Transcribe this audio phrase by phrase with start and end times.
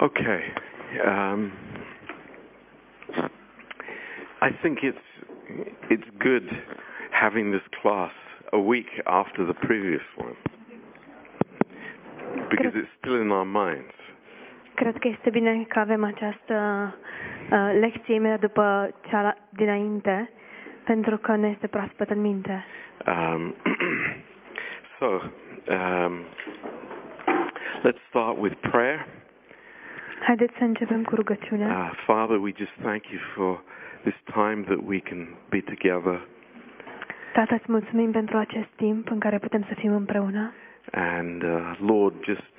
[0.00, 0.40] Okay.
[1.06, 1.52] Um,
[4.40, 4.98] I think it's
[5.90, 6.48] it's good
[7.10, 8.12] having this class
[8.52, 10.36] a week after the previous one
[12.50, 13.92] because it's still in our minds.
[14.76, 16.54] Cred că este bine că avem această
[17.52, 20.30] uh, lecție imediat după cea dinainte,
[20.84, 22.64] pentru că ne este proaspăt în minte.
[23.06, 23.54] Um,
[24.98, 25.06] so,
[25.74, 26.12] um,
[27.84, 29.17] let's start with prayer.
[30.20, 31.68] Haideți să începem cu rugăciunea.
[31.68, 33.60] Uh, Father, we just thank you for
[34.02, 36.20] this time that we can be together
[37.32, 40.52] Tată, îți mulțumim pentru acest timp în care putem să fim împreună.
[40.92, 42.54] and uh, Lord, just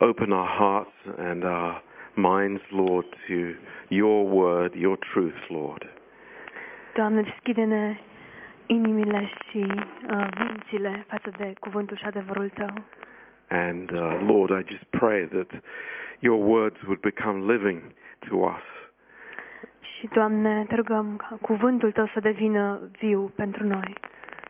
[0.00, 1.82] open our hearts and our
[2.14, 3.54] minds, Lord, to
[3.88, 5.86] your word, your truth, Lord.
[6.94, 7.98] Doamne, deschide-ne
[8.66, 9.58] inimile și
[10.10, 12.72] uh, mințile față de cuvântul și adevărul Tău.
[13.48, 15.50] And uh, Lord, I just pray that
[16.20, 17.94] your words would become living
[18.28, 18.64] to us.
[19.80, 23.94] Și, Doamne, te rugăm ca cuvântul Tău să devină viu pentru noi.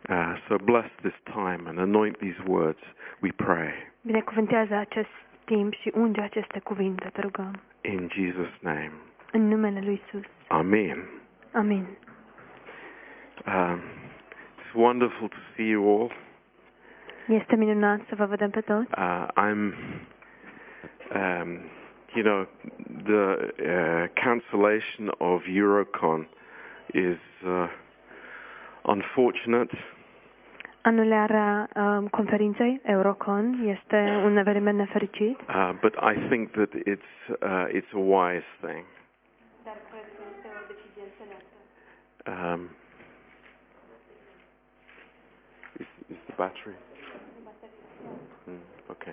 [0.09, 2.81] Uh, so bless this time and anoint these words,
[3.21, 3.71] we pray.
[4.03, 7.61] Binecuvântează acest timp și unge aceste cuvinte, te rugăm.
[7.81, 8.93] In Jesus' name.
[9.33, 10.25] În numele Lui Isus.
[10.49, 11.09] Amen.
[11.53, 11.87] Amin.
[13.47, 13.81] Um,
[14.59, 16.13] it's wonderful to see you all.
[17.29, 18.89] Este minunat să vă vedem pe toți.
[18.99, 19.75] Uh, I'm,
[21.15, 21.61] um,
[22.15, 22.47] you know,
[23.05, 26.29] the uh, cancellation of Eurocon
[26.93, 27.69] is uh,
[28.83, 29.77] unfortunate.
[30.83, 35.41] Anularea um, conferinței Eurocon este un eveniment nefericit.
[35.41, 38.85] Uh, but I think that it's uh, it's a wise thing.
[42.27, 42.71] Um,
[45.79, 46.75] is, is the battery?
[48.91, 49.13] Okay.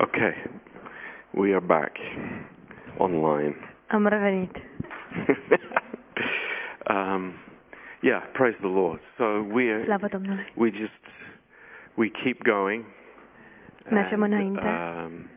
[0.00, 0.32] Okay,
[1.34, 1.92] we are back
[2.98, 3.54] online.
[3.92, 4.56] Am revenit.
[6.90, 7.34] um,
[8.02, 9.00] yeah, praise the Lord.
[9.18, 10.52] So we are, Slavă Domnului.
[10.56, 11.04] we just
[11.96, 12.84] we keep going.
[13.90, 14.68] Mergem înainte.
[14.68, 15.28] um,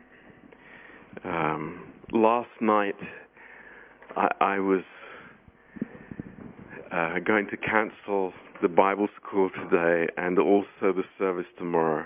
[1.30, 1.72] um,
[2.10, 2.96] last night,
[4.16, 4.84] I, I was
[6.92, 12.04] uh, going to cancel the Bible school today and also the service tomorrow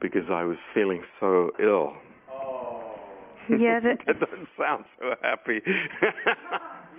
[0.00, 1.92] because I was feeling so ill.
[3.48, 5.58] Ieri, that doesn't sound so happy.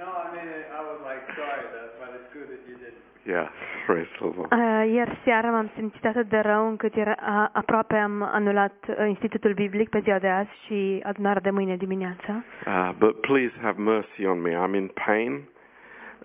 [0.04, 0.50] No, I mean,
[0.80, 2.94] I was like, sorry, that's but it's good that you did.
[3.34, 3.48] yeah,
[3.86, 4.52] praise the Lord.
[4.52, 8.96] uh, ieri seara m-am simțit atât de rău încât era, a, aproape am anulat uh,
[9.08, 12.44] Institutul Biblic pe ziua de azi și adunarea de mâine dimineața.
[12.68, 14.52] Uh, but please have mercy on me.
[14.52, 15.32] I'm in pain,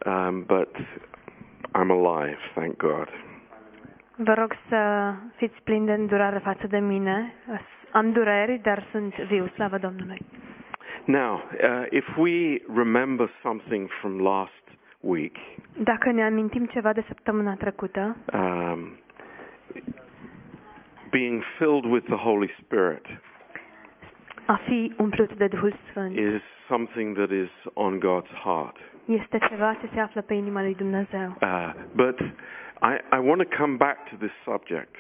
[0.06, 0.76] um, but
[1.74, 3.08] I'm alive, thank God.
[4.16, 7.34] Vă rog să fiți plini de îndurare față de mine.
[7.92, 10.18] Am dureri, dar sunt viu, slavă Domnului.
[11.04, 14.52] Now, uh, if we remember something from last
[15.00, 15.36] week,
[15.82, 18.98] Dacă ne amintim ceva de săptămâna trecută, um,
[21.10, 23.06] being filled with the Holy Spirit
[24.48, 28.76] a fi umplut de Duhul Sfânt is something that is on God's heart.
[29.04, 31.36] este ceva ce se află pe inima lui Dumnezeu.
[31.42, 32.20] Uh, but
[32.82, 34.94] I, I want to come back to this subject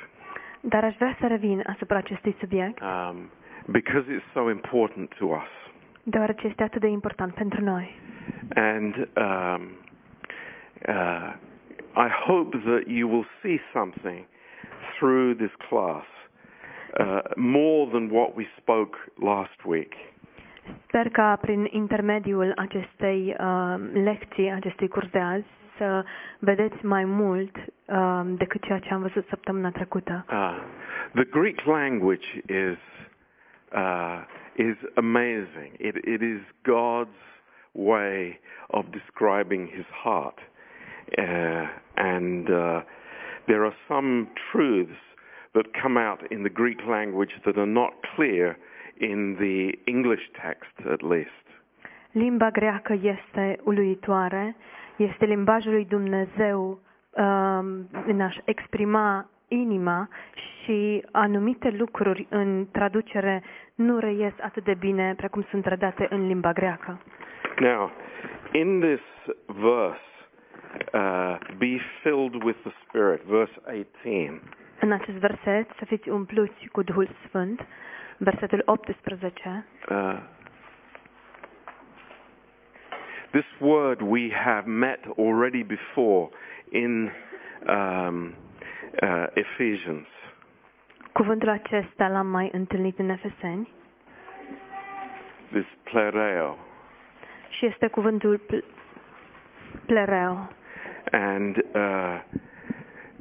[0.60, 3.30] Dar aș vrea să revin asupra acestui subiect, um,
[3.66, 5.48] because it's so important to us.
[6.10, 7.98] deoarece este atât de important pentru noi.
[8.54, 9.62] And um,
[10.88, 11.32] uh,
[11.96, 14.26] I hope that you will see something
[14.98, 16.04] through this class
[16.98, 19.94] uh, more than what we spoke last week.
[20.86, 25.46] Sper ca prin intermediul acestei uh, lecții, acestui curs de azi,
[25.78, 26.04] să
[26.38, 30.24] vedeți mai mult uh, decât ceea ce am văzut săptămâna trecută.
[30.30, 30.62] Uh,
[31.14, 32.78] the Greek language is
[33.72, 34.24] uh,
[34.56, 35.72] is amazing.
[35.78, 37.20] It, it is God's
[37.72, 40.38] way of describing His heart,
[41.18, 42.82] uh, and uh,
[43.46, 45.00] there are some truths
[45.52, 48.56] that come out in the Greek language that are not clear
[49.00, 51.30] in the English text, at least.
[52.12, 54.56] Limba greacă este uluitoare,
[55.02, 56.80] este limbajul lui Dumnezeu
[57.10, 60.08] um, în a-și exprima inima
[60.62, 63.42] și anumite lucruri în traducere
[63.74, 67.00] nu reies atât de bine precum sunt redate în limba greacă.
[67.58, 67.90] Now,
[68.52, 69.00] in this
[69.46, 70.08] verse,
[71.58, 73.22] be filled with the Spirit.
[73.22, 74.40] Verse 18.
[74.80, 77.66] În acest verset să fiți umpluți cu Duhul Sfânt,
[78.16, 79.66] versetul 18.
[79.90, 80.18] Uh,
[83.32, 86.30] this word we have met already before
[86.72, 87.10] in
[87.68, 88.34] um,
[89.02, 90.06] uh, Ephesians.
[91.12, 93.68] Cuvântul acesta l-am mai întâlnit în Efeseni
[95.52, 96.56] This plereo.
[97.50, 98.64] și este cuvântul pl-
[99.86, 100.48] plereo.
[101.12, 102.20] and uh,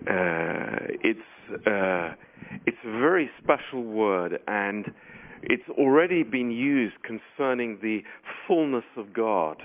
[0.07, 1.27] uh, it's
[1.65, 2.13] uh,
[2.65, 4.85] it's a very special word, and
[5.43, 8.01] it's already been used concerning the
[8.45, 9.55] fullness of God.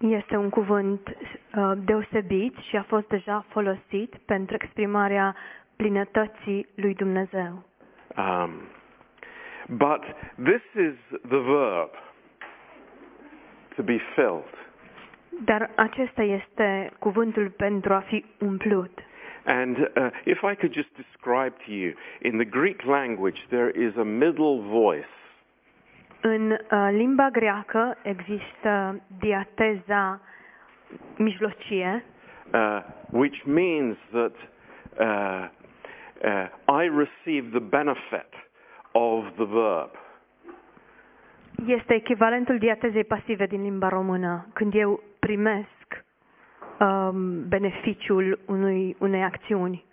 [0.00, 5.34] Este un cuvânt uh, deosebit și a fost deja folosit pentru exprimarea
[5.76, 7.62] plinătății lui Dumnezeu.
[8.16, 8.50] Um,
[9.68, 10.02] but
[10.44, 11.90] this is the verb
[13.76, 14.54] to be filled,
[15.44, 18.98] Dar acesta este cuvântul pentru a fi umplut.
[19.44, 23.96] and uh, if I could just describe to you, in the Greek language there is
[23.96, 25.06] a middle voice.
[26.20, 30.20] În uh, limba greacă există diateza
[31.16, 32.04] mijlocie,
[32.54, 34.34] uh, which means that
[35.00, 35.48] uh,
[36.24, 38.32] uh, I receive the benefit
[38.92, 39.90] of the verb.
[41.66, 46.04] este echivalentul diatezei pasive din limba română, când eu primesc
[46.80, 49.84] um, beneficiul unui, unei acțiuni.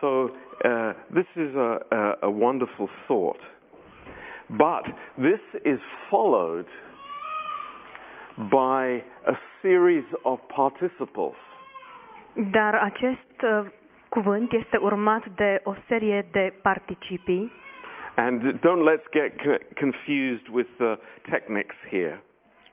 [0.00, 0.30] So uh,
[1.12, 3.40] this is a, a, a wonderful thought.
[4.48, 4.84] But
[5.16, 6.66] this is followed
[8.50, 11.34] by a series of participles.
[12.50, 13.66] Dar acest uh,
[14.08, 17.52] cuvânt este urmat de o serie de participii
[18.16, 19.32] And don't let's get
[19.80, 20.98] confused with the
[21.30, 22.22] techniques here.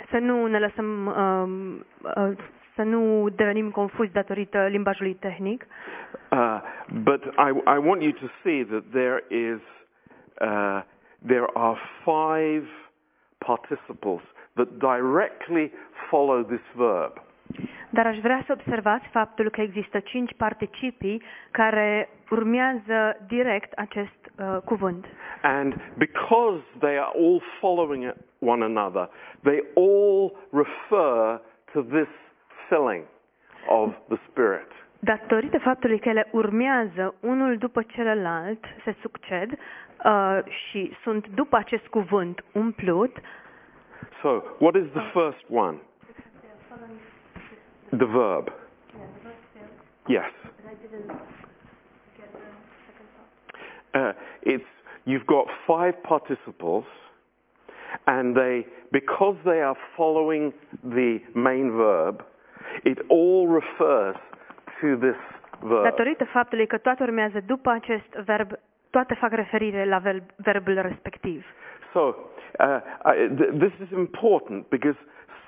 [0.10, 1.86] Să nu ne lăsăm, um,
[2.16, 2.38] uh,
[2.76, 5.66] să nu devenim confuzi datorită limbajului tehnic,
[6.34, 6.62] Uh,
[7.04, 9.62] but I, I want you to see that there is
[10.42, 10.82] uh,
[11.28, 12.66] there are five
[13.40, 14.22] participles
[14.56, 15.72] that directly
[16.10, 17.14] follow this verb.
[17.90, 21.22] dar aș vrea să observați faptul că există cinci participii
[21.52, 25.06] care urmează direct acest uh, cuvânt.
[25.42, 29.10] And because they are all following one another,
[29.44, 31.42] they all refer
[31.74, 32.08] to this
[32.70, 33.04] filling
[33.68, 34.68] of the Spirit.
[35.00, 39.58] Datorită faptului că ele urmează unul după celălalt, se succed
[40.04, 40.40] uh,
[40.70, 43.18] și sunt după acest cuvânt umplut,
[44.24, 45.80] So, what is the first one?
[47.90, 48.50] The verb.
[50.08, 50.32] Yes.
[53.94, 54.14] Uh,
[54.44, 54.64] it's
[55.06, 56.86] you've got five participles,
[58.08, 60.54] and they because they are following
[60.84, 62.24] the main verb,
[62.86, 64.16] it all refers
[64.82, 65.18] to this
[65.62, 65.84] verb.
[65.84, 68.52] datorită faptului că toate urmează după acest verb,
[68.94, 71.46] toate fac referire la verb, verbul respectiv.
[71.94, 72.02] So
[72.60, 72.80] uh,
[73.14, 74.98] I, th- this is important because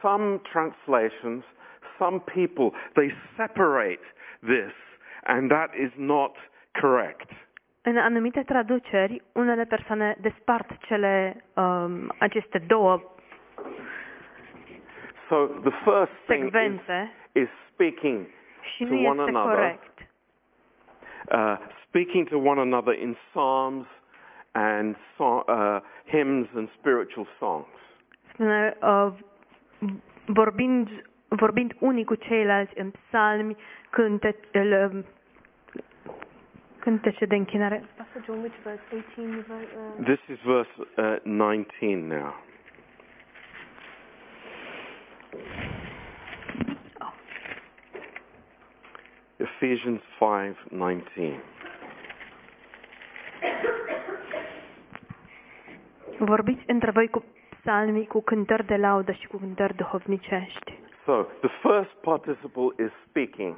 [0.01, 1.43] some translations,
[1.97, 4.05] some people, they separate
[4.41, 4.73] this,
[5.23, 6.33] and that is not
[6.81, 7.29] correct.
[7.81, 13.01] În anumite traduceri, unele persoane despart cele, um, aceste două
[15.29, 18.25] So the first thing is, secvențe is speaking
[18.75, 19.55] și to nu one este another.
[19.55, 19.94] corect.
[21.31, 23.85] Uh, speaking to one another in psalms
[24.53, 27.65] and so, uh, hymns and spiritual songs.
[28.39, 29.11] Uh,
[30.27, 30.87] vorbind,
[31.29, 33.55] vorbind unii cu ceilalți în psalmi,
[33.89, 35.03] cânte, uh,
[36.79, 37.83] cântece de închinare.
[37.97, 38.81] Passage on which verse?
[39.17, 42.33] 18, ver- This is verse uh, 19 now.
[49.37, 51.39] Ephesians 5:19.
[56.17, 60.73] Vorbiți între voi cu psalmi, cu cântări de laudă și cu cântări duhovnicești.
[61.05, 63.55] So the first participle is speaking.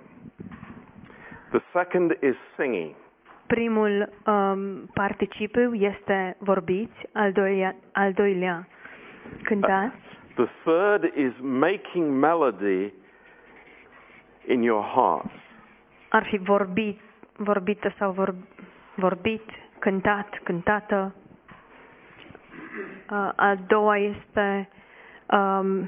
[1.52, 2.96] The second is singing.
[3.48, 8.68] Primul um, participiu este vorbiți, al doilea, al doilea
[9.44, 12.94] cântați, The third is making melody
[14.48, 15.32] in your heart.
[16.10, 17.00] Ar fi vorbit,
[17.36, 18.36] vorbită sau vor,
[18.96, 19.50] vorbit,
[19.80, 21.16] cântat, cântată.
[23.12, 24.70] Uh, al doua este
[25.32, 25.88] um,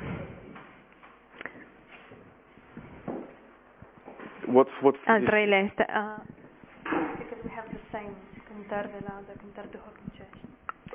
[4.47, 6.17] What's what's al the- treilea este uh,
[7.17, 8.13] because we have the same
[8.49, 10.41] cântări de laudă, cântări duhovnicești.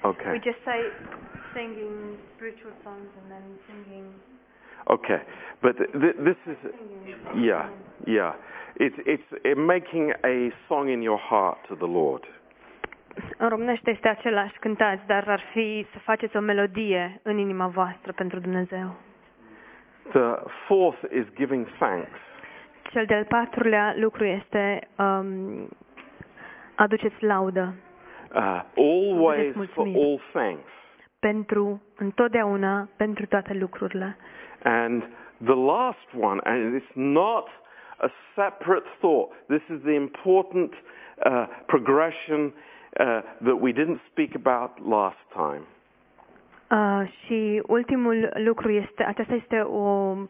[0.03, 0.31] Okay.
[0.33, 0.81] We just say
[1.55, 1.93] singing
[2.35, 4.07] spiritual songs and then singing
[4.87, 5.21] Okay,
[5.61, 6.59] but th- this is
[7.41, 7.69] yeah,
[8.05, 8.35] yeah.
[8.79, 12.25] It's it's making a song in your heart to the Lord.
[13.39, 18.13] În românește este același cântați, dar ar fi să faceți o melodie în inima voastră
[18.13, 18.95] pentru Dumnezeu.
[20.13, 22.19] The fourth is giving thanks.
[22.91, 25.69] Cel de-al patrulea lucru este um,
[26.75, 27.75] aduceți laudă
[28.35, 30.69] Uh, always for all thanks.
[31.21, 34.17] pentru întotdeauna, pentru toate lucrurile.
[34.63, 35.03] And
[35.45, 37.49] the last one, and it's not
[38.01, 39.29] a separate thought.
[39.49, 40.71] This is the important
[41.25, 42.53] uh, progression
[43.01, 45.63] uh, that we didn't speak about last time.
[46.71, 50.27] Uh, și ultimul lucru este, aceasta este o um,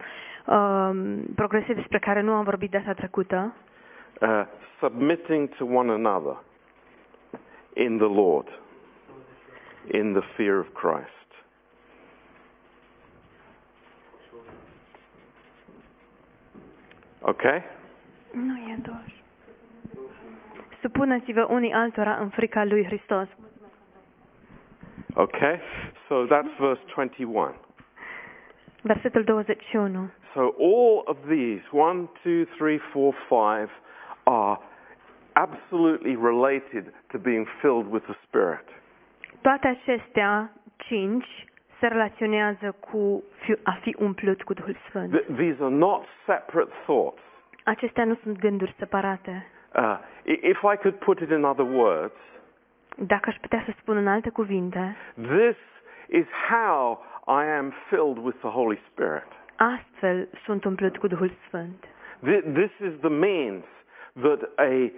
[1.35, 3.55] progresie despre care nu am vorbit data trecută,
[4.21, 4.47] Uh,
[4.81, 6.37] submitting to one another
[7.77, 8.47] in the Lord,
[9.93, 11.24] in the fear of Christ.
[17.27, 17.63] Okay?
[18.33, 19.05] Nu e doar.
[20.81, 23.29] Supuneți-vă unii altora în frica lui Hristos.
[25.15, 25.61] Okay?
[26.09, 27.55] So that's verse 21.
[28.83, 30.11] Versetul 21.
[30.35, 33.71] So all of these, one, two, three, four, five,
[34.25, 34.59] are
[35.35, 38.69] absolutely related to being filled with the Spirit.
[39.43, 41.47] Toate acestea, cinci,
[41.85, 45.11] se relaționează cu fi- a fi umplut cu Duhul Sfânt.
[45.21, 47.21] Th- these are not separate thoughts.
[47.65, 49.47] Acestea nu sunt gânduri separate.
[49.77, 52.15] Uh, i- if I could put it in other words,
[52.97, 55.57] Dacă aș putea să spun în alte cuvinte, this
[56.09, 59.27] is how I am filled with the Holy Spirit.
[59.57, 61.85] astfel sunt umplut cu Duhul Sfânt.
[62.27, 63.65] Th- This is the means
[64.23, 64.91] that a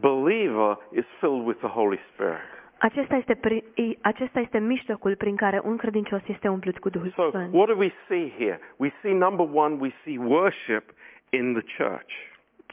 [0.00, 2.48] believer is filled with the Holy Spirit.
[2.84, 7.10] Acesta este, pri- i- acesta este mijlocul prin care un credincios este umplut cu Duhul
[7.16, 7.52] So Sfânt.
[7.52, 8.60] what do we see here?
[8.76, 10.84] We see number one, we see worship
[11.30, 12.12] in the church.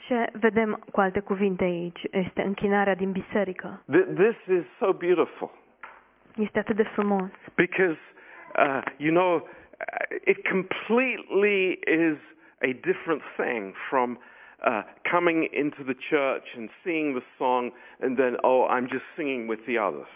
[0.08, 3.84] Ce vedem cu alte cuvinte aici este închinarea din biserică.
[3.92, 5.52] Th- This is so beautiful
[6.38, 7.30] Este atât de frumos.
[7.56, 7.98] because,
[8.58, 12.18] uh, you know, uh, it completely is
[12.62, 14.20] a different thing from
[14.66, 19.48] uh, coming into the church and seeing the song and then, oh, I'm just singing
[19.48, 20.08] with the others.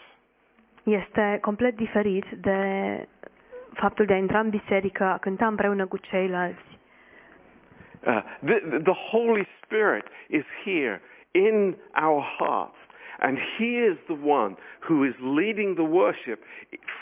[0.84, 2.60] Este complet diferit de
[3.74, 6.80] faptul de a intra în biserică, a cânta împreună cu ceilalți.
[8.06, 12.78] Uh, the, the Holy Spirit is here in our hearts.
[13.20, 14.56] And He is the one
[14.90, 16.44] who is leading the worship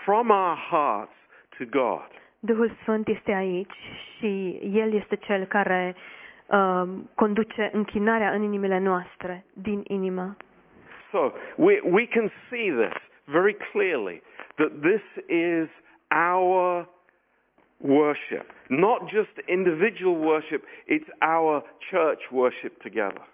[0.06, 1.16] from our hearts
[1.58, 2.08] to God.
[2.40, 3.78] Duhul Sfânt este aici
[4.18, 6.21] și El este Cel care uh,
[7.16, 10.36] conduce închinarea în inimile noastre, din inimă.
[11.12, 12.94] So we, we can see this
[13.26, 14.22] very clearly
[14.56, 15.70] that this is
[16.10, 16.88] our
[17.78, 18.46] worship.
[18.70, 23.28] Not just individual worship, it's our church worship together.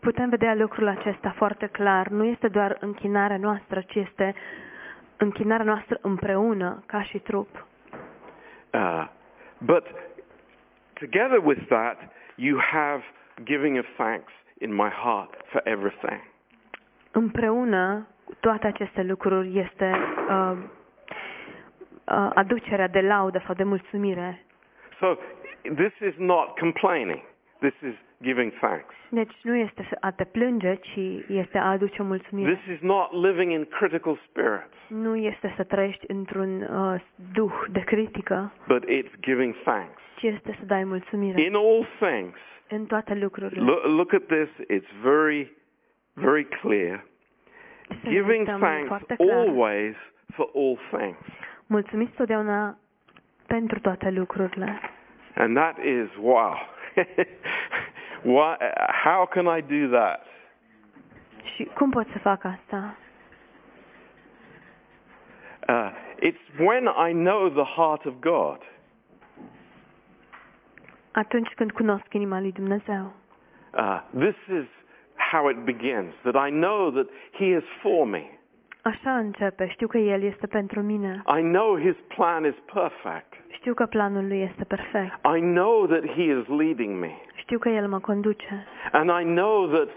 [0.00, 2.08] Putem vedea lucrul acesta foarte clar.
[2.08, 4.34] Nu este doar închinarea noastră, ci este
[5.16, 7.66] închinarea noastră împreună, ca și trup.
[8.72, 9.06] Uh,
[9.58, 9.84] but
[10.92, 11.98] together with that,
[12.36, 13.02] you have
[13.44, 16.20] giving of thanks in my heart for everything.
[17.12, 18.06] Împreună,
[18.40, 19.90] toate aceste lucruri, este
[20.28, 20.56] uh,
[22.04, 24.44] uh, aducerea de laudă sau de mulțumire.
[25.00, 25.16] So
[25.74, 27.22] this is not complaining.
[27.58, 28.94] This is giving thanks.
[29.08, 32.54] Deci nu este să a te plânge, ci este a aduce mulțumire.
[32.54, 37.00] This is not living in critical spirits, Nu este să trăiești într-un uh,
[37.32, 40.00] duh de critică, but it's giving thanks.
[40.16, 42.38] ci este să dai mulțumire In all things,
[42.68, 43.60] în toate lucrurile.
[43.62, 44.48] look, look at this.
[44.76, 45.52] It's very,
[46.12, 47.04] very clear.
[47.88, 49.94] Să Giving thanks always
[50.34, 51.16] for all things.
[51.66, 52.78] Mulțumiți totdeauna
[53.46, 54.80] pentru toate lucrurile.
[55.34, 56.54] And that is wow.
[58.24, 58.56] Why,
[59.04, 60.26] how can I do that?
[61.54, 62.96] Și cum pot să fac asta?
[65.68, 65.90] Uh,
[66.20, 68.58] it's when I know the heart of God.
[71.12, 73.12] Atunci când cunosc inima lui Dumnezeu.
[73.78, 74.66] Uh, this is
[75.32, 76.14] how it begins.
[76.22, 78.38] That I know that He is for me.
[78.82, 79.68] Așa începe.
[79.68, 81.22] Știu că El este pentru mine.
[81.38, 83.32] I know His plan is perfect.
[83.48, 85.14] Știu că planul lui este perfect.
[85.36, 87.14] I know that He is leading me.
[87.44, 88.66] Știu că El mă conduce.
[88.92, 89.88] And I know that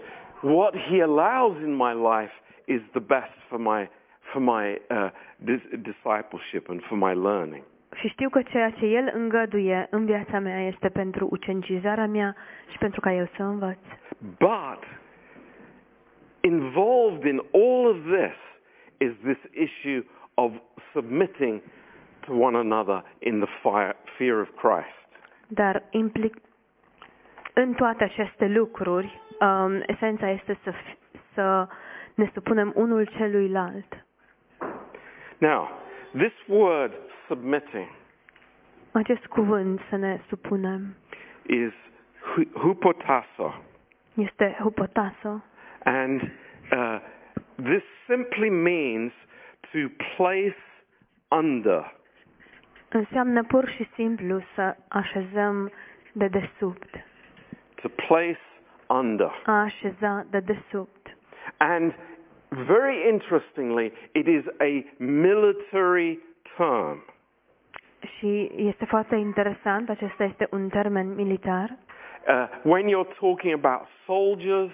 [0.42, 2.32] what He allows in my life
[2.64, 3.88] is the best for my,
[4.20, 7.62] for my uh, dis- discipleship and for my learning.
[7.94, 12.36] Și știu că ceea ce El îngăduie în viața mea este pentru ucenicizarea mea
[12.70, 13.78] și pentru ca eu să învăț.
[14.38, 14.82] But
[16.40, 18.36] involved in all of this
[18.98, 19.38] is this
[19.68, 20.52] issue of
[20.92, 21.60] submitting
[22.20, 24.96] to one another in the fire, fear of Christ.
[25.46, 26.34] Dar implic
[27.60, 31.68] în toate aceste lucruri, um, esența este să, fi- să
[32.14, 34.04] ne supunem unul celuilalt.
[35.38, 35.68] Now,
[36.16, 36.92] this word
[37.28, 37.86] submitting
[38.92, 40.94] Acest cuvânt să ne supunem
[41.46, 41.72] is
[42.34, 43.54] hu- hupotasso.
[44.14, 45.42] este hupotaso
[45.84, 46.20] And
[46.72, 47.00] uh,
[47.62, 49.12] this simply means
[49.72, 49.78] to
[50.16, 50.56] place
[51.28, 51.96] under.
[52.88, 55.72] înseamnă pur și simplu să așezăm
[56.12, 56.94] de desubt.
[57.82, 58.40] To place
[58.88, 59.30] under.
[59.46, 61.16] Așeza de desubt.
[61.58, 61.94] And
[62.48, 66.18] very interestingly, it is a military
[66.56, 67.04] term.
[68.18, 71.76] Și este foarte interesant, acesta este un termen militar.
[72.28, 74.70] Uh, when you're talking about soldiers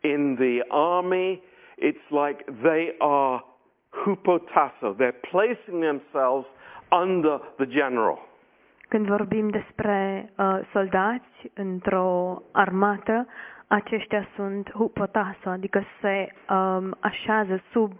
[0.00, 1.42] in the army,
[1.76, 3.44] it's like they are
[4.04, 4.94] hupotasso.
[4.96, 6.46] They're placing themselves
[6.92, 8.18] under the general.
[8.90, 13.26] Când vorbim despre uh, soldați într-o armată,
[13.66, 17.92] aceștia sunt hupotaso, adică se um, așează sub,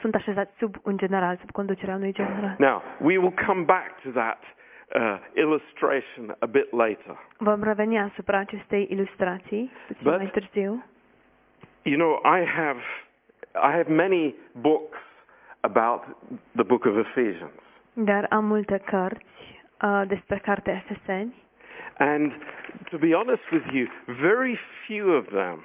[0.00, 2.54] sunt așezați sub un general, sub conducerea unui general.
[2.58, 7.16] Now, we will come back to that uh, illustration a bit later.
[7.38, 10.84] Vom reveni asupra acestei ilustrații puțin But- mai târziu.
[11.82, 12.80] You know, I have,
[13.54, 14.98] I have many books
[15.60, 16.02] about
[16.54, 17.60] the book of Ephesians.
[17.92, 19.37] Dar am multe cărți
[19.82, 21.34] uh, despre cartea Efeseni
[21.98, 22.32] And
[22.90, 25.64] to be honest with you, very few of them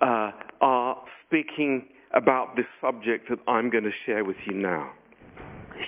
[0.00, 4.94] uh, are speaking about this subject that I'm going to share with you now.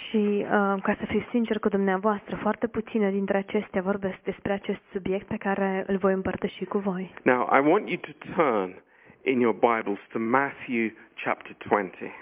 [0.09, 4.81] și, uh, ca să fiu sincer cu dumneavoastră, foarte puține dintre acestea vorbesc despre acest
[4.93, 7.15] subiect pe care îl voi împărtăși cu voi.
[7.23, 8.75] Now, I want you to turn
[9.23, 10.91] in your Bibles to Matthew
[11.25, 12.13] chapter 20.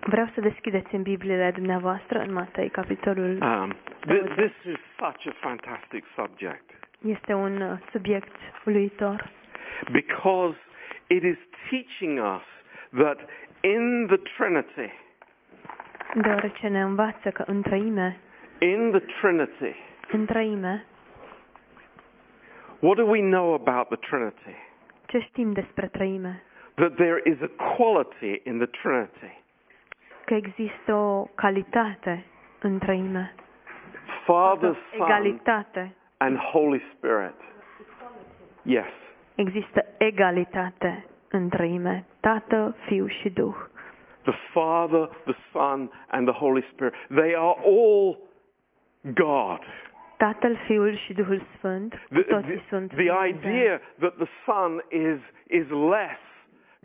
[0.00, 3.38] Vreau să deschideți în Bibliile dumneavoastră în Matei, capitolul...
[3.42, 3.72] Um,
[4.06, 6.70] th- this is such a fantastic subject
[7.06, 8.36] Este un uh, subiect
[8.66, 9.30] uluitor,
[9.90, 10.56] because
[11.06, 11.36] it is
[11.70, 12.42] teaching us
[13.02, 13.18] that
[13.60, 14.92] in the Trinity,
[16.14, 18.16] deoarece ne învață că în trăime,
[18.58, 19.74] in the Trinity,
[20.12, 20.84] în trăime,
[22.80, 24.56] what do we know about the Trinity?
[25.06, 26.42] ce știm despre trăime?
[26.74, 29.39] That there is a quality in the Trinity.
[30.30, 32.24] Că există o calitate
[32.60, 33.34] în trăime,
[34.24, 37.34] Father, Son, and Holy Spirit.
[38.62, 38.92] Yes.
[39.34, 43.54] Există egalitate în trăime, Tată, Fiu și Duh.
[44.22, 46.94] The Father, the Son, and the Holy Spirit.
[47.08, 48.18] They are all
[49.02, 49.60] God.
[50.16, 55.68] Tatăl, Fiul și Duhul Sfânt, The, toții sunt the idea that the Son is, is
[55.68, 56.20] less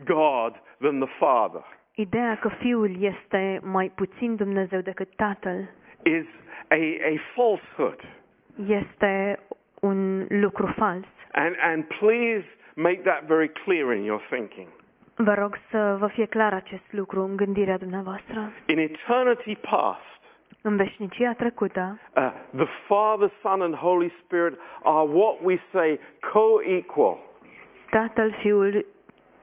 [0.04, 1.64] God than the Father
[1.98, 5.68] Ideea că Fiul este mai puțin Dumnezeu decât Tatăl
[6.02, 6.26] is
[6.68, 6.74] a,
[7.10, 8.00] a falsehood.
[8.66, 9.38] este
[9.80, 11.04] un lucru fals.
[11.32, 14.68] And, and please make that very clear in your thinking.
[15.16, 18.52] Vă rog să vă fie clar acest lucru în gândirea dumneavoastră.
[18.66, 20.20] In eternity past,
[20.62, 25.98] În veșnicia trecută, uh, the Father, Son, and Holy Spirit are what we say
[26.32, 27.18] co-equal.
[27.90, 28.86] Tatăl, Fiul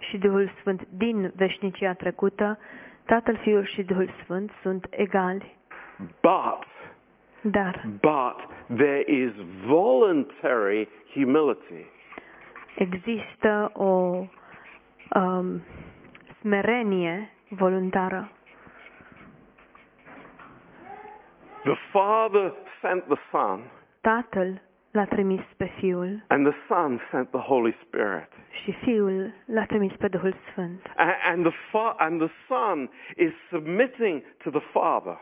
[0.09, 2.57] și Duhul Sfânt din veșnicia trecută,
[3.05, 5.55] Tatăl, Fiul și Duhul Sfânt sunt egali.
[6.21, 6.65] But,
[7.41, 8.37] Dar but
[8.77, 9.31] there is
[9.65, 11.85] voluntary humility.
[12.75, 14.25] există o
[15.19, 15.61] um,
[16.39, 18.31] smerenie voluntară.
[21.63, 23.61] The Father sent the Son,
[24.01, 24.61] Tatăl
[24.93, 28.27] l-a trimis pe Fiul and the Son sent the Holy Spirit.
[28.63, 30.81] și Fiul l-a trimis pe Duhul Sfânt.
[31.31, 35.17] And the, fa- and the Son is submitting to the Father.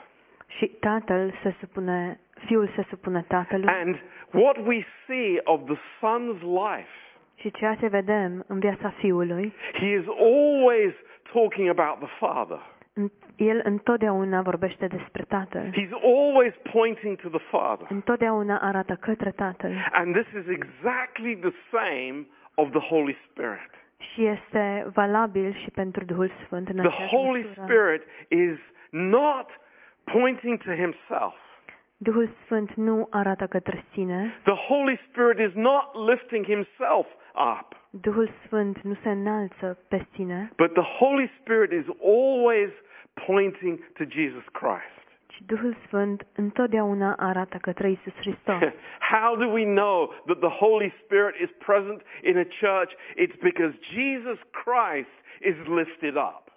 [0.57, 3.95] Și Tatăl se supune, Fiul se supune Tatălui And
[4.31, 6.95] what we see of the Son's life,
[7.36, 10.93] și ceea ce vedem în viața Fiului, he is always
[11.34, 12.60] talking about the Father.
[12.93, 15.69] În- el întotdeauna vorbește despre Tatăl.
[15.71, 17.88] He's always pointing to the Father.
[17.89, 19.71] Întotdeauna arată către Tatăl.
[19.91, 22.25] And this is exactly the same
[22.56, 23.69] of the Holy Spirit.
[23.97, 27.65] Și este valabil și pentru Duhul Sfânt în The aceeași Holy măsură.
[27.65, 29.49] Spirit is not
[30.04, 31.34] pointing to himself.
[31.97, 34.34] Duhul Sfânt nu arată către sine.
[34.43, 37.75] The Holy Spirit is not lifting himself up.
[37.89, 42.69] Duhul Sfânt nu se înalță pe sine, But the Holy Spirit is always
[43.25, 44.99] pointing to Jesus Christ.
[45.27, 48.55] ci Duhul Sfânt întotdeauna arată către Isus Hristos.
[49.13, 52.91] How do we know that the Holy Spirit is present in a church?
[53.15, 56.50] It's because Jesus Christ is lifted up.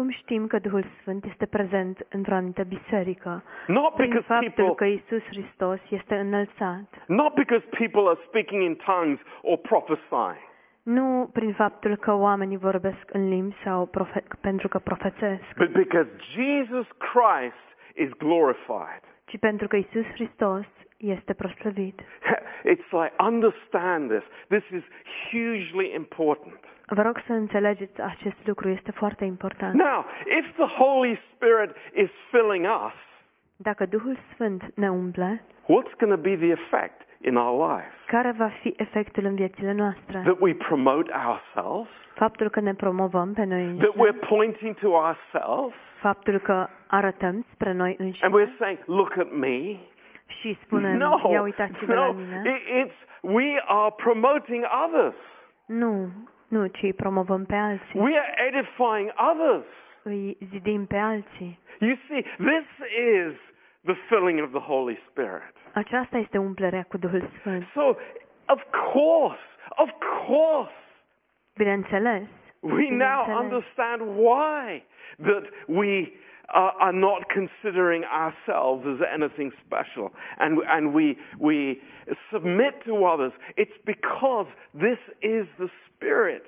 [0.00, 3.42] Cum știm că Duhul Sfânt este prezent într-o anumită biserică?
[3.66, 6.88] Not Prin because faptul people că Isus Hristos este înălțat.
[7.06, 10.42] not because people are speaking in tongues or prophesying.
[10.82, 16.08] Nu prin faptul că oamenii vorbesc în limbi sau profe- pentru că profețesc, But because
[16.34, 19.02] Jesus Christ is glorified.
[19.24, 20.64] ci pentru că Isus Hristos
[20.96, 22.00] este proslăvit.
[22.72, 24.24] It's like, understand this.
[24.60, 24.84] This is
[25.30, 26.60] hugely important.
[26.94, 29.74] Vă rog să înțelegeți acest lucru, este foarte important.
[29.74, 30.04] Now,
[30.38, 32.92] if the Holy Spirit is filling us,
[33.56, 37.90] Dacă Duhul Sfânt ne umple, what's going to be the effect in our life?
[38.06, 40.20] care va fi efectul în viețile noastre?
[40.24, 41.90] That we promote ourselves?
[42.14, 45.74] Faptul că ne promovăm pe noi That înșine, we're pointing to ourselves?
[46.00, 49.76] faptul că arătăm spre noi And înșine we're saying, look at me?
[50.26, 52.12] și spunem, No, ia uitați-vă la no.
[52.12, 52.42] mine.
[52.44, 55.14] It- It's, we are promoting others.
[55.66, 56.08] Nu,
[56.50, 58.00] nu, ci promovăm pe alții.
[58.00, 59.66] We are edifying others.
[60.02, 61.58] Îi zidim pe alții.
[61.80, 62.68] You see, this
[63.16, 63.34] is
[63.84, 65.54] the filling of the Holy Spirit.
[65.74, 67.66] Aceasta este umplerea cu Duhul Sfânt.
[67.72, 67.96] So,
[68.46, 69.90] of course, of
[70.26, 70.72] course,
[71.56, 72.28] Bineînțeles,
[72.60, 74.82] we now understand why
[75.22, 76.12] that we
[76.54, 81.78] uh, are not considering ourselves as anything special and, and we, we
[82.32, 83.32] submit to others.
[83.56, 86.42] It's because this is the Spirit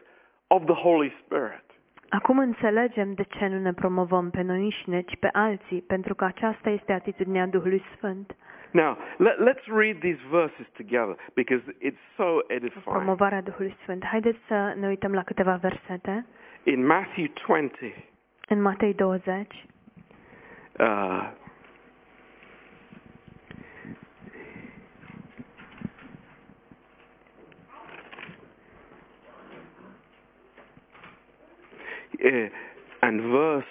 [0.51, 1.63] of the Holy Spirit.
[2.09, 6.25] Acum înțelegem de ce nu ne promovăm pe noi înșine, ci pe alții, pentru că
[6.25, 8.37] aceasta este atitudinea Duhului Sfânt.
[8.71, 12.85] Now, let, let's read these verses together because it's so edifying.
[12.85, 14.05] Promovarea Duhului Sfânt.
[14.05, 16.27] Haideți să ne uităm la câteva versete.
[16.65, 17.95] In Matthew 20,
[18.49, 19.67] În Matei 20,
[20.83, 21.31] uh,
[32.25, 32.49] eh,
[33.03, 33.65] and verse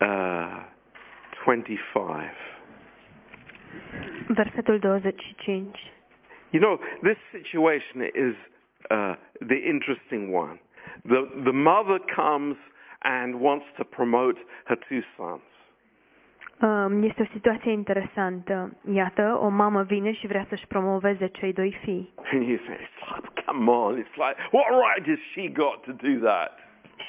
[0.00, 0.62] uh,
[1.44, 2.30] 25.
[4.36, 5.72] versetul 25.
[6.52, 8.34] You know, this situation is
[8.90, 10.58] uh, the interesting one.
[11.04, 12.56] The, the mother comes
[12.98, 15.42] and wants to promote her two sons.
[16.60, 18.76] Um, Este o situație interesantă.
[18.92, 22.12] Iată, o mamă vine și vrea să-și promoveze cei doi fii.
[22.32, 22.76] And you say,
[23.14, 26.58] like, come on, it's like, what right has she got to do that?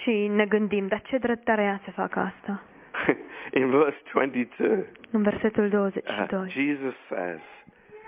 [0.01, 2.63] Și ne gândim, dar ce drept are ea să facă asta?
[3.59, 6.49] In verse 22, În versetul uh, 22.
[6.49, 7.41] Jesus says,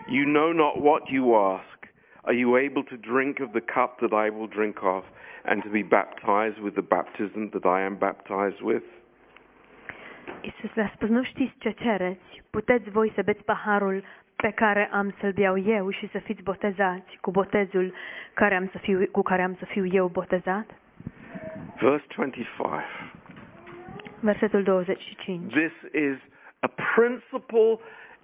[0.07, 1.78] You know not what you ask.
[2.23, 5.03] Are you able to drink of the cup that I will drink of,
[5.43, 8.83] and to be baptized with the baptism that I am baptized with?
[10.41, 14.03] Iisus le-a spus, nu știți ce cereți, puteți voi să beți paharul
[14.35, 17.93] pe care am să-l beau eu și să fiți botezați cu botezul
[18.33, 20.65] care am să fiu, cu care am să fiu eu botezat?
[21.79, 22.81] Verse 25.
[24.19, 25.53] Versetul 25.
[25.53, 26.17] This is
[26.59, 27.79] a principle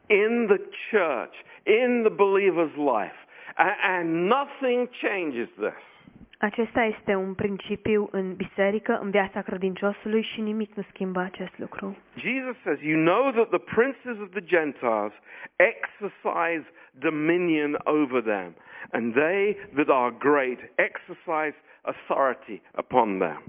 [0.07, 3.19] in the church, in the believer's life,
[3.57, 5.81] and nothing changes this.
[6.39, 11.97] Acesta este un principiu în biserică, în viața credinciosului și nimic nu schimbă acest lucru.
[12.15, 15.13] Jesus says, You know that the princes of the Gentiles
[15.55, 18.55] exercise dominion over them,
[18.91, 23.43] and they that are great exercise authority upon them.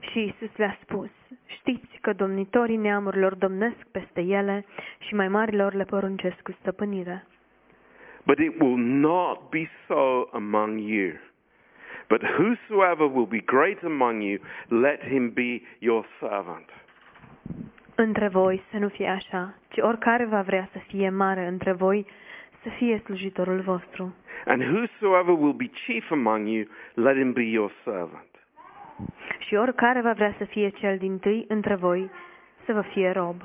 [0.00, 1.10] Și Isus le-a spus,
[1.46, 4.64] știți că domnitorii neamurilor domnesc peste ele
[4.98, 7.26] și mai marilor le poruncesc cu stăpânire.
[8.26, 11.12] But it will not be so among you.
[12.08, 16.68] But whosoever will be great among you, let him be your servant.
[17.94, 22.06] Între voi să nu fie așa, ci oricare va vrea să fie mare între voi,
[22.62, 24.14] să fie slujitorul vostru.
[24.44, 28.28] And whosoever will be chief among you, let him be your servant.
[29.38, 32.10] Și oricare va vrea să fie cel din tâi între voi,
[32.64, 33.42] să vă fie rob.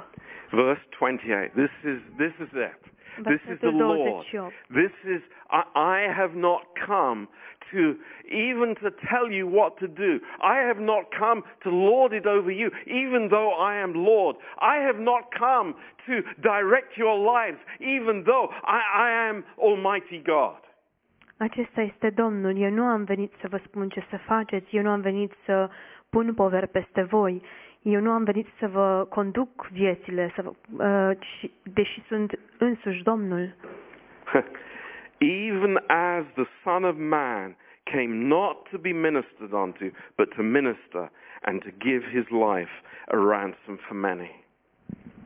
[0.49, 1.51] Verse 28.
[1.53, 2.94] This is, this is it.
[3.23, 4.25] This is the Lord.
[4.32, 4.51] 28.
[4.69, 7.28] This is, I, I have not come
[7.71, 7.95] to
[8.32, 10.19] even to tell you what to do.
[10.41, 14.36] I have not come to lord it over you, even though I am Lord.
[14.60, 15.75] I have not come
[16.08, 20.60] to direct your lives, even though I, I am Almighty God.
[21.38, 22.58] Acesta este Domnul.
[22.58, 25.69] Eu nu am venit să vă spun ce să faceți, eu nu am venit să
[26.10, 27.41] pun poveri peste voi,
[27.86, 30.52] eu nu am venit să vă conduc viețile, să vă,
[30.86, 33.56] uh, ci- deși sunt însuși Domnul.
[35.48, 41.12] even as the Son of Man came not to be ministered unto, but to minister
[41.41, 42.71] and to give his life
[43.08, 44.43] a ransom for many.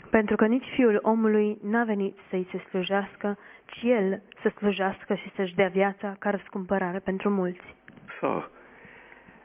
[0.10, 5.32] Pentru că nici Fiul omului n-a venit să-i se slujească, ci El să slujească și
[5.36, 7.76] să-și dea viața ca răscumpărare pentru mulți.
[8.20, 8.44] So,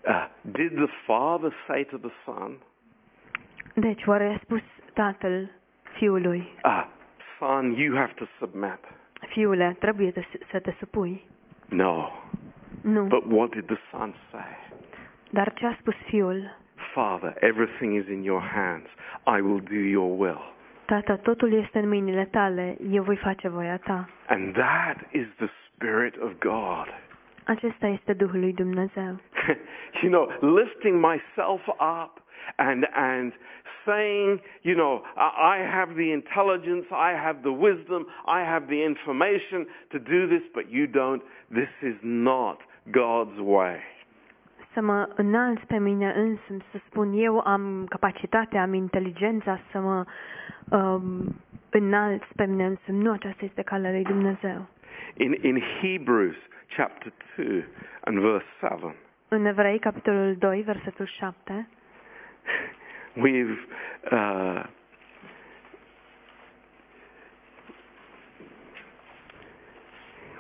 [0.06, 2.58] Uh, did the Father say to the Son,
[3.74, 4.62] Deci, oare a spus
[4.94, 5.50] tatăl
[5.96, 6.84] fiului, uh,
[7.38, 8.78] Son, you have to submit?
[9.28, 11.24] fiule, trebuie să, să te supui?
[11.68, 12.10] No.
[12.82, 13.04] Nu.
[13.04, 14.56] But what did the Son say?
[15.30, 16.56] Dar ce a spus fiul?
[16.92, 18.88] Father, everything is in your hands.
[19.26, 20.52] I will do your will.
[20.86, 24.08] Tată, totul este în mâinile tale, eu voi face voia ta.
[24.26, 26.86] And that is the Spirit of God.
[27.44, 29.20] Acesta este Duhul lui Dumnezeu.
[30.02, 32.22] you know, lifting myself up
[32.56, 33.32] and and
[33.86, 39.66] saying, you know, I have the intelligence, I have the wisdom, I have the information
[39.92, 41.22] to do this, but you don't.
[41.50, 42.58] This is not
[42.90, 43.76] God's way.
[44.72, 50.04] Să mă înalț pe mine însumi, să spun eu am capacitatea, am inteligența să mă
[50.70, 51.34] um,
[51.70, 53.02] înalț pe mine însumi.
[53.02, 54.66] Nu aceasta este calea lui Dumnezeu.
[55.16, 56.34] In in Hebrews
[56.76, 57.64] chapter 2
[58.00, 58.94] and verse 7,
[59.28, 61.68] În Evrei, capitolul 2, versetul 7,
[63.16, 63.58] we've
[64.10, 64.62] uh,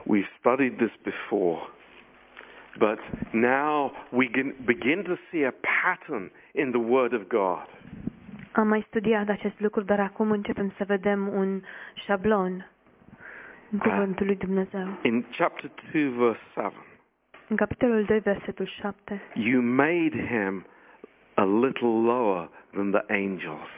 [0.06, 1.62] we've studied this before,
[2.78, 2.98] but
[3.32, 7.66] now we can begin to see a pattern in the Word of God.
[8.52, 11.60] am mai studiat acest lucru, dar acum începem să vedem un
[12.06, 12.70] șablon
[13.70, 14.88] în cuvântul lui Dumnezeu.
[15.02, 16.74] In chapter 2, verse 7,
[17.48, 20.66] În capitolul 2, versetul 7, you made him
[21.34, 23.68] a little lower than the angels,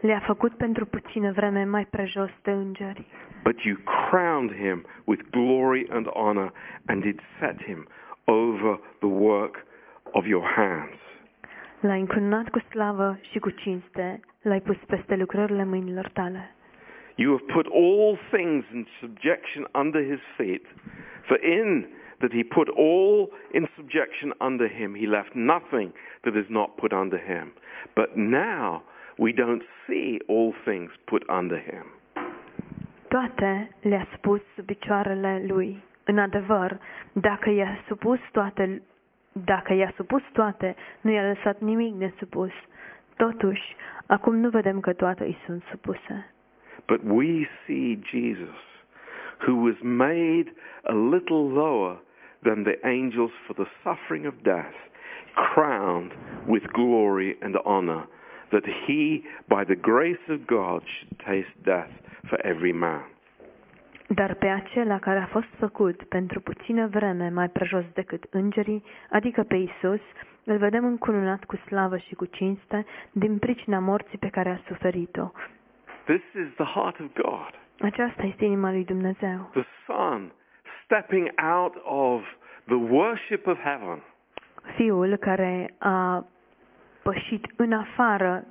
[0.00, 3.06] le-a făcut pentru puțină vreme mai prejos de îngeri.
[3.42, 6.52] but you crowned him with glory and honor
[6.86, 7.86] and did set him
[8.24, 9.66] over the work
[10.12, 10.98] of your hands.
[11.80, 16.54] L-ai încununat cu slavă și cu cinste, l-ai pus peste lucrările mâinilor tale.
[17.14, 20.64] You have put all things in subjection under his feet,
[21.22, 21.86] for in
[22.20, 25.92] that he put all in subjection under him, he left nothing
[26.24, 27.52] that is not put under him.
[27.94, 28.82] But now
[29.18, 31.84] we don't see all things put under him.
[33.08, 35.82] Toate le-a spus sub picioarele lui.
[36.04, 36.78] În adevăr,
[37.12, 38.82] dacă i-a supus toate,
[39.32, 42.50] dacă i-a supus toate, nu i-a lăsat nimic nesupus.
[43.16, 46.30] Totuși, acum nu vedem că toate îi sunt supuse.
[46.86, 48.60] But we see Jesus,
[49.46, 50.52] who was made
[50.82, 52.00] a little lower
[52.42, 54.74] than the angels for the suffering of death,
[55.34, 56.12] crowned
[56.46, 58.06] with glory and honor,
[58.52, 61.90] that he, by the grace of God, should taste death
[62.28, 63.04] for every man.
[64.14, 69.42] Dar pe acela care a fost făcut pentru puțină vreme mai prejos decât îngerii, adică
[69.42, 70.00] pe Isus,
[70.44, 75.30] îl vedem încununat cu slavă și cu cinste din pricina morții pe care a suferit-o.
[76.04, 77.50] This is the heart of God.
[77.80, 79.50] Aceasta este inima lui Dumnezeu.
[79.52, 80.32] The Son
[80.90, 82.22] stepping out of
[82.66, 84.02] the worship of heaven
[84.76, 86.26] Fiul care a
[87.02, 88.44] pășit în afară,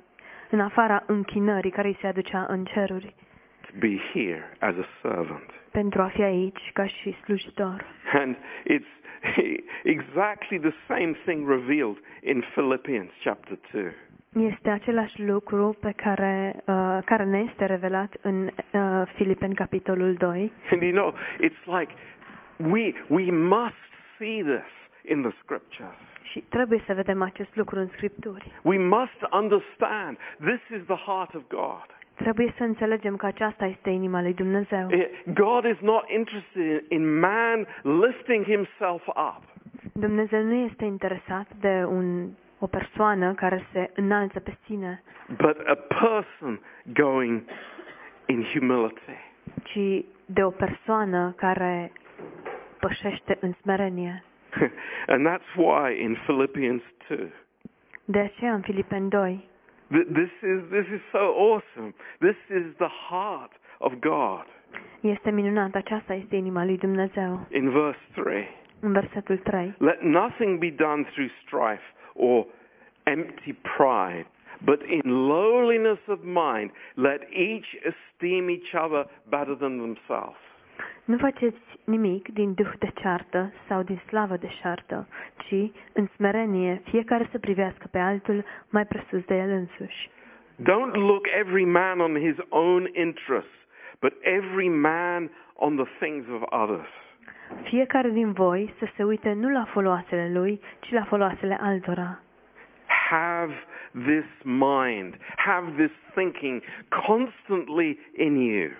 [0.50, 3.14] în afara închinării care îi se aducea în ceruri,
[3.60, 5.50] to be here as a servant.
[5.70, 7.84] pentru a fi aici ca și slujitor.
[8.12, 8.98] And it's
[9.96, 13.92] exactly the same thing revealed in Philippians chapter 2.
[14.32, 20.52] Este același lucru pe care, uh, care ne este revelat în uh, Filipeni capitolul 2
[20.70, 21.92] And you know, it's like
[22.60, 23.74] we, we must
[24.18, 24.70] see this
[25.04, 25.96] in the scriptures.
[26.30, 28.52] și trebuie să vedem acest lucru în Scripturi.
[28.62, 31.86] We must understand this is the heart of God.
[32.14, 34.86] Trebuie să înțelegem că aceasta este inima lui Dumnezeu.
[34.90, 39.42] Eh, God is not interested in man lifting himself up.
[39.92, 45.02] Dumnezeu nu este interesat de un, o persoană care se înalță pe sine,
[45.36, 46.60] but a person
[46.94, 47.42] going
[48.26, 49.18] in humility.
[49.62, 51.92] ci de o persoană care
[52.80, 54.22] pășește în smerenie.
[55.12, 57.32] and that's why in Philippians 2,
[58.04, 59.48] De aceea în Filipeni 2
[59.92, 61.94] th- this is, this is so awesome.
[62.18, 64.44] This is the heart of God.
[65.00, 67.46] este minunat, aceasta este inima lui Dumnezeu.
[67.50, 68.48] In verse 3,
[68.80, 69.74] În versetul 3.
[69.78, 71.82] let nothing be done through strife
[72.14, 72.46] or
[73.02, 74.26] empty pride,
[74.64, 80.38] but in lowliness of mind, let each esteem each other better than themselves.
[81.04, 86.82] Nu faceți nimic din duh de ceartă sau din slavă de șartă, ci, în smerenie,
[86.84, 90.10] fiecare să privească pe altul mai presus de el însuși.
[90.62, 93.58] Don't look every man on his own interests,
[94.00, 96.88] but every man on the things of others.
[97.62, 102.20] Fiecare din voi să se uite nu la foloasele lui, ci la foloasele altora.
[103.10, 103.52] Have
[103.92, 106.62] this mind, have this thinking
[107.06, 108.70] constantly in you,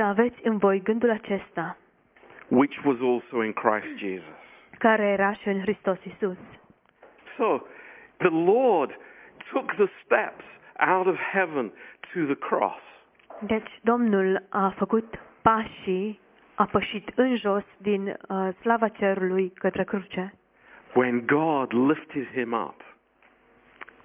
[0.00, 1.76] Să aveți în voi gândul acesta,
[2.48, 4.38] which was also in Christ Jesus.
[4.78, 6.36] care era și în Hristos Isus.
[7.36, 7.60] So,
[8.16, 8.98] the Lord
[9.52, 10.44] took the steps
[10.88, 12.80] out of heaven to the cross.
[13.40, 16.20] Deci Domnul a făcut pașii,
[16.54, 20.34] a pășit în jos din uh, slava cerului către cruce,
[20.94, 22.89] when God lifted him up.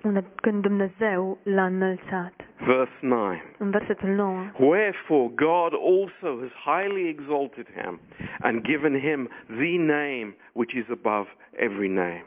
[0.05, 2.33] Unde, când Dumnezeu l-a înălțat.
[2.65, 3.33] Verse 9.
[3.57, 4.45] În versetul 9.
[4.57, 7.99] Wherefore God also has highly exalted him
[8.39, 12.23] and given him the name which is above every name.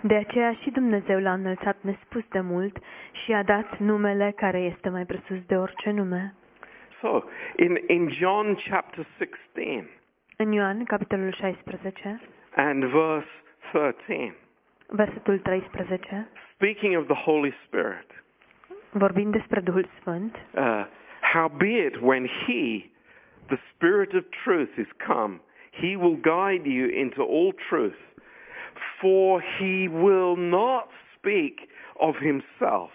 [0.00, 2.76] De aceea și Dumnezeu l-a înălțat nespus de mult
[3.24, 6.34] și a dat numele care este mai presus de orice nume.
[7.00, 7.22] So,
[7.56, 9.88] in, in John chapter 16
[10.36, 12.20] În Ioan, capitolul 16,
[12.56, 13.28] and verse
[13.72, 14.34] 13,
[14.86, 16.28] versetul 13,
[16.62, 18.06] speaking of the Holy Spirit,
[18.94, 20.84] vorbind despre Duhul Sfânt, uh,
[21.20, 22.84] howbeit when he,
[23.50, 25.40] the Spirit of truth, is come,
[25.72, 27.98] he will guide you into all truth,
[29.00, 30.86] for he will not
[31.18, 31.68] speak
[32.00, 32.90] of himself,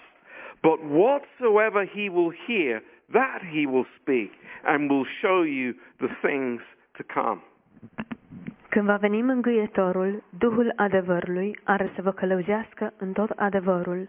[0.64, 4.32] but whatsoever he will hear, that he will speak,
[4.66, 6.62] and will show you the things
[6.96, 7.42] to come.
[8.70, 14.08] Când va veni mângâietorul, Duhul adevărului are să vă călăuzească în tot adevărul,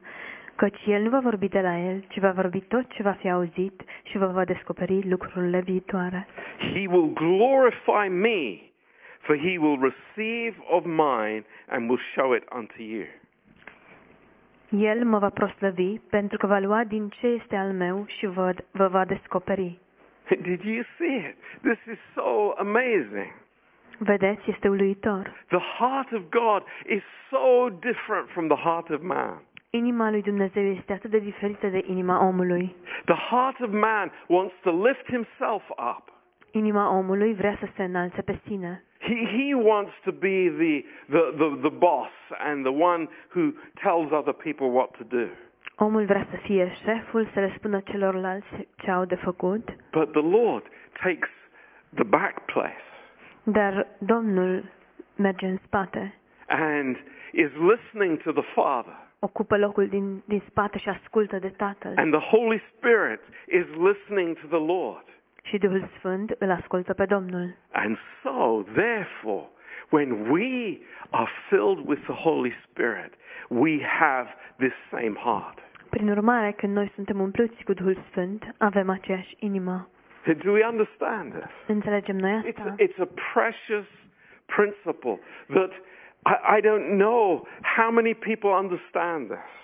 [0.55, 3.31] căci El nu va vorbi de la El, ci va vorbi tot ce va fi
[3.31, 6.27] auzit și vă va descoperi lucrurile viitoare.
[6.59, 8.59] He will glorify me,
[9.21, 13.05] for he will receive of mine and will show it unto you.
[14.71, 18.55] El mă va proslăvi pentru că va lua din ce este al meu și vă,
[18.71, 19.79] vă va descoperi.
[20.43, 21.37] Did you see it?
[21.63, 23.47] This is so amazing.
[23.99, 25.45] Vedeți, este uluitor.
[25.49, 29.43] The heart of God is so different from the heart of man.
[29.71, 32.77] Inima lui Dumnezeu este atât de diferită de inima omului.
[33.05, 36.05] The heart of man wants to lift himself up.
[36.51, 38.83] Inima omului vrea să se înalțe pe sine.
[38.99, 44.11] He, he wants to be the, the, the, the boss and the one who tells
[44.13, 45.27] other people what to do.
[45.77, 50.27] Omul vrea să fie șeful, să le spună celorlalți ce au de făcut, But the
[50.39, 50.65] Lord
[51.03, 51.31] takes
[51.95, 52.88] the back place
[53.53, 54.65] dar Domnul
[55.17, 56.15] merge în spate,
[56.47, 56.97] and
[57.33, 58.97] is listening to the Father.
[59.19, 61.93] ocupă locul din, din spate și ascultă de Tatăl.
[61.97, 65.05] And the Holy Spirit is listening to the Lord.
[65.43, 67.57] Și Duhul Sfânt îl ascultă pe Domnul.
[67.73, 69.47] And so, therefore,
[69.91, 70.79] when we
[71.11, 73.13] are filled with the Holy Spirit,
[73.49, 75.59] we have this same heart.
[75.91, 79.89] Prin urmare, când noi suntem umpluți cu Duhul Sfânt, avem aceeași inimă.
[80.25, 81.51] Do we understand this?
[81.67, 83.87] Înțelegem noi It's a, it's a precious
[84.47, 85.71] principle that
[86.27, 89.57] I, I don't know how many people understand this.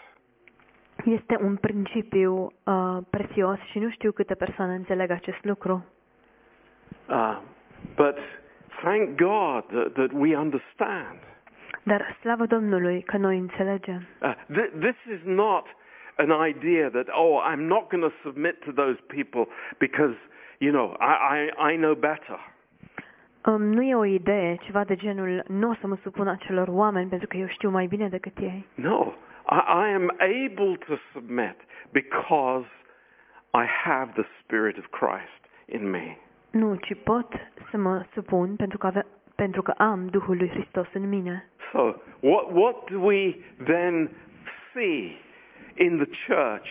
[1.05, 5.85] Este un principiu uh, prețios și nu știu câte persoane înțeleg acest lucru.
[7.09, 7.39] Uh,
[7.97, 8.17] but
[8.83, 11.19] thank God that, that we understand.
[11.83, 14.07] Dar slavă Domnului că noi înțelegem.
[14.23, 15.67] Uh, th- this is not
[16.17, 19.47] an idea that, oh, I'm not going to submit to those people
[19.79, 20.17] because,
[20.65, 22.39] you know, I, I, I know better.
[23.47, 27.09] Um, nu e o idee, ceva de genul, nu o să mă supun acelor oameni
[27.09, 28.67] pentru că eu știu mai bine decât ei.
[28.75, 29.13] No,
[29.51, 31.57] I, I am able to submit
[31.93, 32.67] because
[33.55, 36.17] I have the Spirit of Christ in me.
[36.51, 37.29] Nu, ci pot
[37.71, 41.49] să mă supun pentru că, ave- pentru că am Duhul lui Hristos în mine.
[41.73, 44.11] So, what, what do we then
[44.73, 45.17] see
[45.75, 46.69] in the church?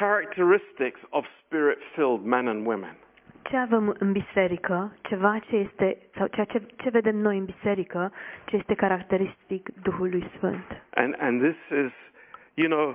[0.00, 2.94] Characteristics of spirit filled men and women.
[3.42, 8.12] Ce avem în biserică, ceva ce este, sau ceea ce, ce vedem noi în biserică,
[8.44, 10.82] ce este caracteristic Duhului Sfânt.
[10.94, 11.92] And, and this is,
[12.54, 12.94] you know,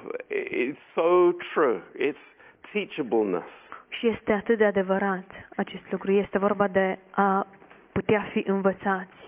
[0.52, 1.80] it's so true.
[2.00, 2.24] It's
[2.72, 3.48] teachableness.
[3.89, 6.12] Și este atât de adevărat acest lucru.
[6.12, 7.48] Este vorba de a
[7.91, 9.26] putea fi învățați.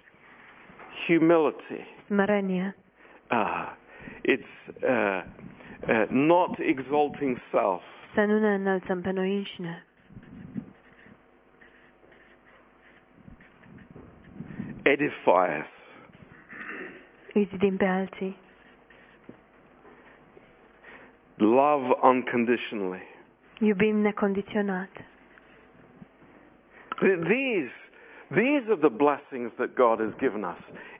[1.05, 1.85] humility.
[2.05, 2.75] Smerenie.
[3.31, 3.71] Uh,
[4.23, 4.49] it's
[4.83, 5.23] uh,
[5.83, 7.81] Uh, not exalting self.
[8.13, 9.85] Să nu ne înălțăm pe noi înșine.
[14.83, 15.65] Edify us.
[17.33, 18.37] Îi pe alții.
[21.35, 23.03] Love unconditionally.
[23.59, 24.89] Iubim necondiționat.
[26.99, 27.71] These,
[28.31, 30.57] these are the blessings that God has given us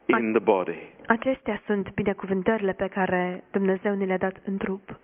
[0.07, 0.77] in the body.
[1.07, 4.99] Acestea sunt binecuvântările pe care Dumnezeu ne le-a dat în trup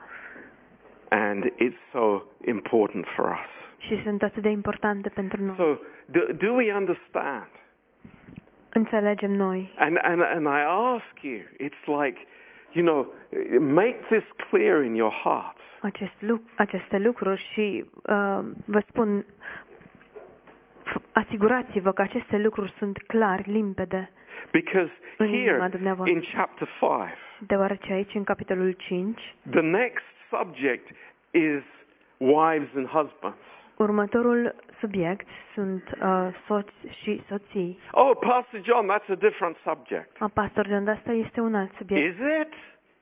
[1.09, 3.85] And it's so important for us.
[3.85, 5.55] și sunt atât de importante pentru noi.
[5.55, 7.47] So, do, do we understand?
[8.69, 9.73] Înțelegem noi.
[9.77, 10.61] And, and, and I
[10.95, 12.19] ask you, it's like,
[12.71, 13.13] you know,
[13.59, 15.57] make this clear in your heart.
[15.81, 19.25] acest lucru, aceste lucruri și uh, vă spun,
[20.85, 24.11] f- asigurați-vă că aceste lucruri sunt clari, limpede.
[24.51, 25.69] Because here
[26.05, 27.17] in chapter 5,
[27.47, 30.89] Deoarece aici, în capitolul 5, the next subject
[31.31, 31.63] is
[32.17, 33.37] wives and husbands.
[33.77, 37.79] următorul subiect sunt uh, soți și soții.
[37.91, 40.21] Oh, Pastor John, that's a different subject.
[40.21, 42.13] A, pastor John, asta este un alt subiect.
[42.13, 42.53] Is it?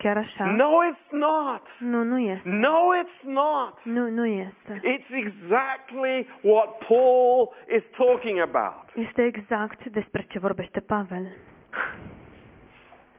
[0.02, 0.46] Chiar așa?
[0.46, 1.62] No, it's not.
[1.80, 2.50] Nu, nu este.
[2.50, 3.80] No, it's not.
[3.84, 4.82] Nu, nu este.
[4.84, 8.84] It's exactly what Paul is talking about.
[9.08, 11.28] Este exact despre ce vorbește Pavel.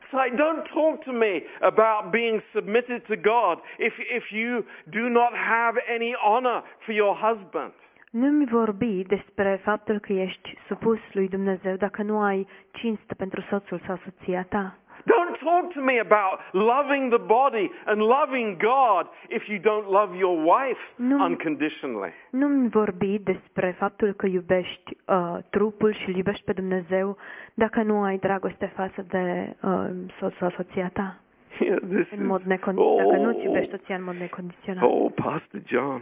[0.02, 5.08] It's like, don't talk to me about being submitted to God if, if you do
[5.08, 7.72] not have any honor for your husband.
[8.10, 13.80] Nu-mi vorbi despre faptul că ești supus lui Dumnezeu dacă nu ai cinste pentru soțul
[13.86, 14.76] sau soția ta.
[15.04, 20.14] Don't talk to me about loving the body and loving God if you don't love
[20.18, 21.24] your wife No.
[21.24, 22.12] unconditionally.
[22.30, 27.16] Nu-mi vorbi despre faptul că iubești uh, trupul și iubești pe Dumnezeu
[27.54, 29.86] dacă nu ai dragoste față de uh,
[30.20, 31.16] soț sau soția ta.
[31.60, 34.82] Yeah, this În mod is, necon- dacă oh, iubești soția în mod necondiționat.
[34.84, 36.00] oh, Pastor John,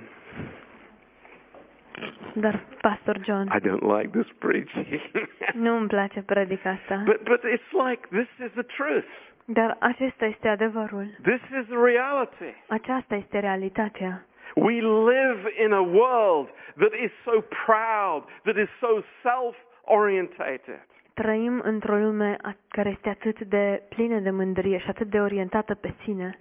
[2.34, 4.86] Dar, Pastor John, I don't like this preaching.
[5.64, 7.02] nu îmi place predica asta.
[7.04, 9.08] but, but it's like, this is the truth.
[9.44, 11.06] Dar acesta este adevărul.
[11.22, 12.54] This is the reality.
[12.68, 14.24] Aceasta este realitatea.
[14.54, 20.80] We live in a world that is so proud, that is so self-orientated.
[21.14, 22.36] Trăim într-o lume
[22.68, 26.38] care este atât de plină de mândrie și atât de orientată pe sine.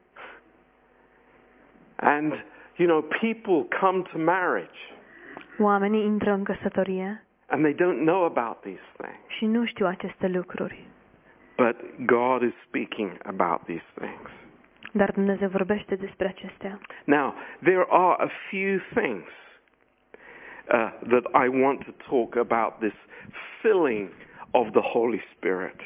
[1.95, 2.45] And,
[2.75, 4.79] you know, people come to marriage
[5.59, 9.19] Oamenii intră în căsătorie and they don't know about these things.
[9.27, 10.83] și nu știu aceste lucruri.
[11.57, 14.29] But God is speaking about these things.
[14.91, 16.79] Dar Dumnezeu vorbește despre acestea.
[17.03, 17.33] Now,
[17.63, 19.27] there are a few things
[20.73, 22.93] uh, that I want to talk about this
[23.61, 24.09] filling
[24.51, 25.79] of the Holy Spirit.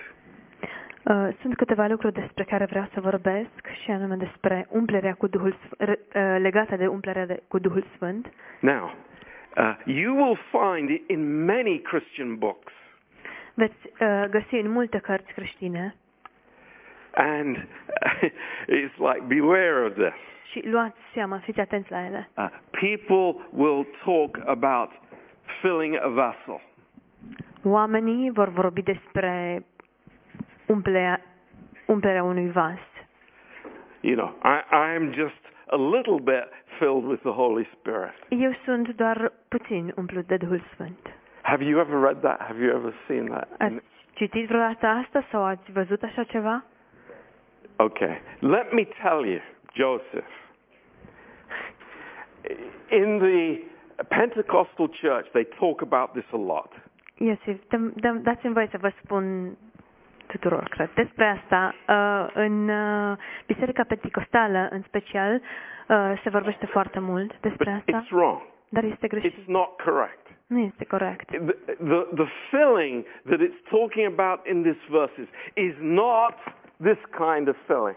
[1.06, 5.54] Uh, Sunt câteva lucruri despre care vreau să vorbesc și anume despre umplerea cu Duhul
[5.54, 8.32] Sf- re- uh, legată de umplerea de, cu Duhul Sfânt.
[8.60, 8.92] Now, uh,
[9.86, 12.72] you will find it in many Christian books,
[13.54, 15.96] Veți uh, găsi în multe cărți creștine
[17.16, 17.58] and
[18.68, 20.14] it's like, beware of this.
[20.52, 22.30] și luați seama, fiți atenți la ele.
[22.38, 24.90] Uh, people will talk about
[25.62, 26.62] filling a vessel.
[27.64, 29.66] Oamenii vor vorbi despre
[30.66, 31.22] umplerea,
[31.86, 32.80] umplerea unui vas.
[34.02, 36.48] You know, I, I'm just a little bit
[36.80, 38.14] filled with the Holy Spirit.
[38.30, 41.04] Eu sunt doar puțin umplut de Duhul Sfânt.
[41.42, 42.40] Have you ever read that?
[42.42, 43.48] Have you ever seen that?
[43.58, 43.84] Ați
[44.14, 46.64] citit vreodată asta sau ați văzut așa ceva?
[47.76, 48.22] Okay.
[48.40, 49.40] Let me tell you,
[49.74, 50.32] Joseph.
[52.90, 53.60] In the
[54.08, 56.72] Pentecostal church, they talk about this a lot.
[57.18, 59.56] Iosif, dăm- dăm- dați-mi voie să vă spun
[60.28, 61.76] tuturor, cred, despre asta.
[61.88, 65.34] Uh, în uh, Biserica Pentecostală, în special,
[65.88, 68.42] uh, se vorbește foarte mult But despre asta, it's wrong.
[68.74, 69.34] Dar este greșit.
[69.34, 70.28] It's not correct.
[70.48, 71.30] Nu este corect.
[71.30, 71.56] The,
[71.92, 76.36] the, the filling that it's talking about in these verses is not
[76.82, 77.96] this kind of filling.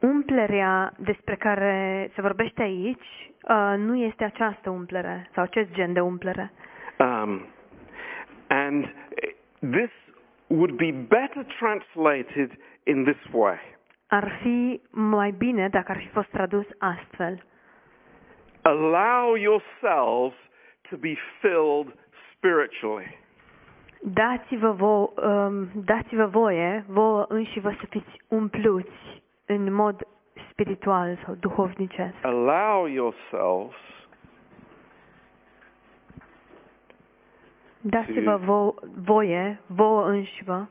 [0.00, 6.00] Umplerea despre care se vorbește aici uh, nu este această umplere sau acest gen de
[6.00, 6.52] umplere.
[6.98, 7.46] Um,
[8.48, 8.94] and
[9.58, 9.90] this
[10.46, 12.50] would be better translated
[12.82, 13.58] in this way.
[14.06, 17.42] Ar fi mai bine dacă ar fi fost tradus astfel.
[18.66, 20.36] Allow yourselves
[20.90, 21.94] to be filled
[22.32, 23.18] spiritually.
[24.02, 30.06] Dați-vă, vo- um, dați-vă voie, vouă înși vă să fiți umpluți în mod
[30.50, 32.14] spiritual sau duhovnicesc.
[32.22, 33.76] Allow yourselves
[37.80, 40.64] Dați-vă vo- voie, vouă înși vă,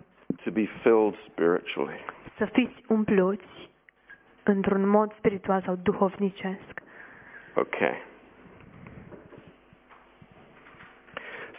[0.43, 1.99] to be filled spiritually.
[2.37, 3.69] să fiți umpluți
[4.43, 6.81] într-un mod spiritual sau duhovnicesc.
[7.55, 7.95] Okay.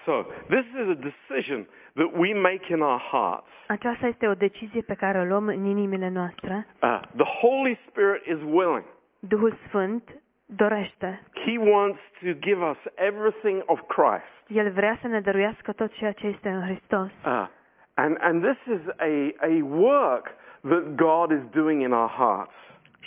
[0.04, 1.66] So, this is a decision
[1.96, 3.46] that we make in our hearts.
[3.68, 6.66] Aceasta este o decizie pe care o luăm în inimile noastre.
[6.82, 8.84] Uh, the Holy Spirit is willing.
[9.18, 10.10] Duhul Sfânt
[10.46, 11.22] dorește.
[11.46, 14.32] He wants to give us everything of Christ.
[14.46, 17.10] El vrea să ne dăruiască tot ceea ce este în Hristos.
[17.26, 17.46] Uh,
[17.94, 20.26] and, and this is a, a work
[20.60, 22.54] that God is doing in our hearts.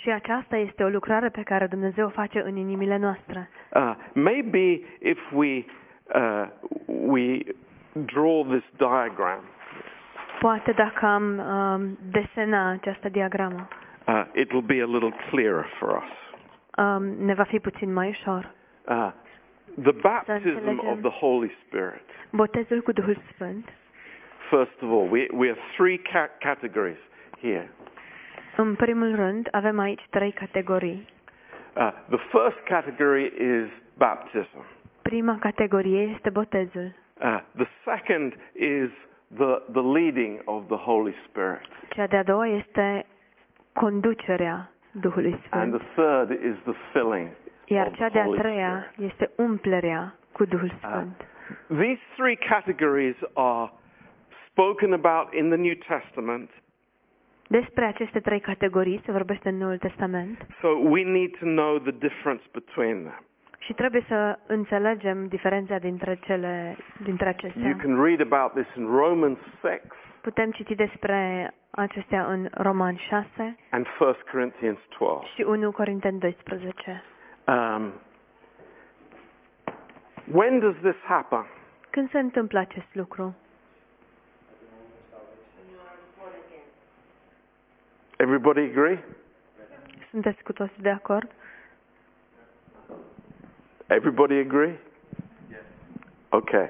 [0.02, 3.50] Și aceasta este o lucrare pe care Dumnezeu o face în inimile noastre.
[3.74, 5.66] Uh, maybe if we,
[6.16, 6.48] uh,
[6.86, 7.40] we
[7.92, 9.40] draw this diagram,
[10.40, 13.68] Poate dacă am um, desena această diagramă,
[14.08, 16.12] uh, it will be a little clearer for us.
[16.86, 18.52] um, ne va fi puțin mai ușor.
[18.88, 19.12] Uh,
[19.84, 20.80] the baptism înțelegem.
[20.90, 22.04] of the Holy Spirit.
[22.32, 23.70] Botezul cu Duhul Sfânt
[24.50, 26.98] first of all, we, we have three ca- categories
[27.42, 27.70] here.
[28.58, 31.08] În primul rând, avem aici trei categorii.
[31.76, 34.66] Uh, the first category is baptism.
[35.02, 36.92] Prima categorie este botezul.
[37.22, 38.90] Uh, the second is
[39.36, 41.62] the, the leading of the Holy Spirit.
[41.90, 43.06] Cea de-a doua este
[43.74, 45.78] conducerea Duhului And Sfânt.
[45.82, 47.30] the third is the filling
[47.66, 49.12] Iar of cea the de-a Holy treia Spirit.
[49.12, 51.26] este umplerea cu Duhul Uh, Sfânt.
[51.68, 53.72] these three categories are
[54.50, 56.50] spoken about in the New Testament,
[57.48, 61.92] Despre aceste trei categorii se vorbește în Noul Testament so we need to know the
[61.92, 63.22] difference between them.
[63.60, 67.76] și trebuie să înțelegem diferența dintre cele dintre You acestea.
[67.76, 69.82] can read about this in Romans 6
[70.22, 75.32] Putem citi despre acestea în Roman 6 and 1 Corinthians 12.
[75.36, 77.04] și 1 Corinteni 12.
[77.48, 77.94] Um,
[80.34, 81.46] when does this happen?
[81.90, 83.36] Când se întâmplă acest lucru?
[88.20, 89.04] Everybody agree?
[90.10, 91.32] Sunteți cu toți de acord?
[93.88, 94.80] Everybody agree?
[96.30, 96.70] Okay.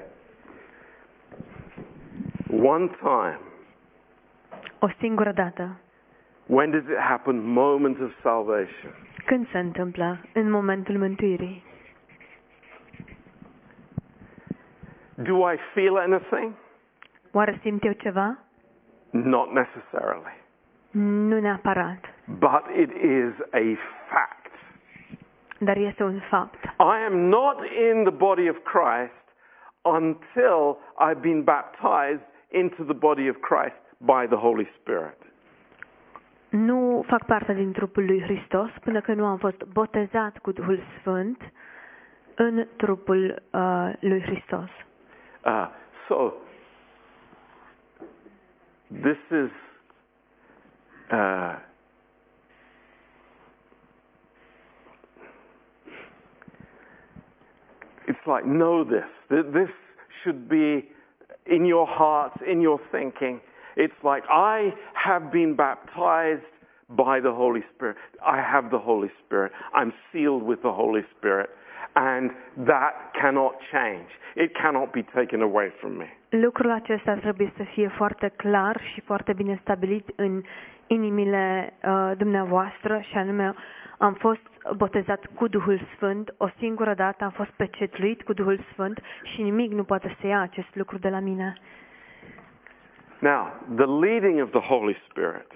[2.51, 3.39] One time.
[4.79, 5.79] O singură dată.
[6.45, 7.39] When does it happen?
[7.39, 8.91] Moment of salvation.
[9.25, 10.21] Când se întâmplă?
[10.33, 11.63] În momentul mântuirii.
[15.15, 16.53] Do I feel anything?
[17.31, 18.37] Oare simt eu ceva?
[19.09, 20.45] Not necessarily.
[20.91, 21.99] Nu neapărat.
[22.25, 23.77] But it is a
[24.09, 24.51] fact.
[25.59, 26.63] Dar este un fapt.
[26.63, 29.25] I am not in the body of Christ
[29.81, 35.17] until I've been baptized into the body of Christ by the Holy Spirit.
[36.49, 40.79] Nu fac parte din trupul lui Hristos până când nu am fost botezat cu Duhul
[40.99, 41.41] Sfânt
[42.35, 44.69] în trupul uh, lui Hristos.
[45.45, 45.67] Uh,
[46.07, 46.33] so,
[49.01, 49.51] this is
[51.11, 51.55] uh,
[58.07, 59.05] it's like know this.
[59.29, 59.69] Th- This
[60.23, 60.89] should be
[61.45, 63.39] in your hearts, in your thinking.
[63.75, 66.41] It's like I have been baptized
[66.89, 67.97] by the Holy Spirit.
[68.25, 69.51] I have the Holy Spirit.
[69.73, 71.49] I'm sealed with the Holy Spirit.
[71.95, 72.31] And
[72.67, 74.07] that cannot change.
[74.35, 76.05] It cannot be taken away from me.
[76.29, 80.41] Lucrul acesta trebuie să fie foarte clar și foarte bine stabilit în
[80.87, 83.53] inimile uh, dumneavoastră și anume
[83.97, 84.41] am fost
[84.75, 89.71] botezat cu Duhul Sfânt, o singură dată am fost pecetluit cu Duhul Sfânt și nimic
[89.71, 91.57] nu poate să ia acest lucru de la mine.
[93.19, 95.47] Now, the leading of the Holy Spirit.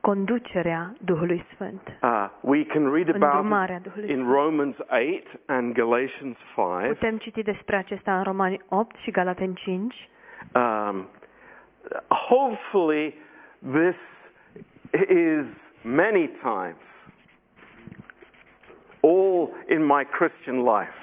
[0.00, 1.98] Conducerea Duhului Sfânt.
[2.02, 4.32] Uh, we can read about Îndrumarea it Duhului in Sfânt.
[4.32, 6.88] Romans 8 and Galatians 5.
[6.88, 10.08] Putem citi despre acesta în Romani 8 și Galateni 5.
[10.54, 11.08] Um,
[12.08, 13.14] hopefully,
[13.72, 13.96] this
[15.00, 15.46] is
[15.82, 16.82] many times
[19.02, 21.00] all in my Christian life.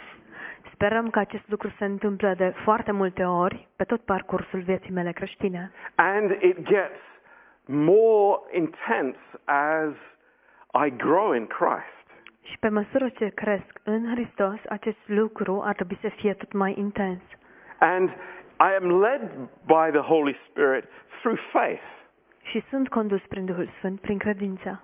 [0.73, 5.11] Sperăm că acest lucru se întâmplă de foarte multe ori pe tot parcursul vieții mele
[5.11, 5.71] creștine.
[5.95, 6.99] And it gets
[7.65, 9.93] more intense as
[10.85, 11.97] I grow in Christ.
[12.41, 16.73] Și pe măsură ce cresc în Hristos, acest lucru ar trebui să fie tot mai
[16.77, 17.21] intens.
[17.79, 18.09] And
[18.59, 19.31] I am led
[19.65, 20.83] by the Holy Spirit
[21.21, 21.98] through faith.
[22.49, 24.83] Și sunt condus prin Duhul Sfânt, prin credință.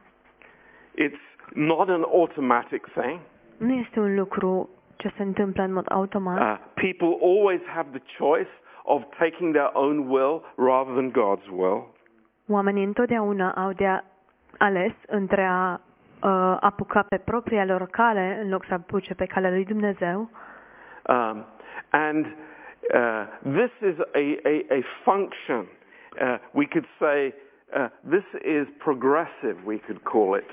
[0.97, 3.20] It's not an automatic thing.
[3.57, 6.39] Nu este un lucru ce se întâmplă în mod automat.
[6.39, 8.49] Uh, people always have the choice
[8.84, 11.84] of taking their own will rather than God's will.
[12.47, 14.03] Oamenii întotdeauna au de
[14.57, 19.49] ales între a uh, apuca pe propria lor cale în loc să apuce pe calea
[19.49, 20.30] lui Dumnezeu.
[21.07, 21.45] Um,
[21.89, 22.26] and
[22.93, 25.66] uh, this is a, a, a function.
[26.22, 27.34] Uh, we could say
[27.74, 30.49] uh, this is progressive, we could call it.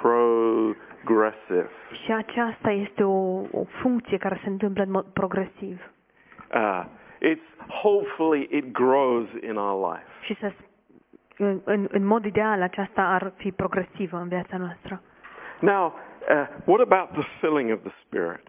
[0.00, 1.68] Progressive.
[2.04, 5.90] Și aceasta este o, o funcție care se întâmplă în mod progresiv.
[6.54, 6.84] Uh,
[7.20, 10.06] it's hopefully it grows in our life.
[10.22, 10.52] Și să,
[11.36, 15.02] în, în, în mod ideal aceasta ar fi progresivă în viața noastră.
[15.60, 15.86] Now,
[16.30, 18.48] uh, what about the filling of the Spirit?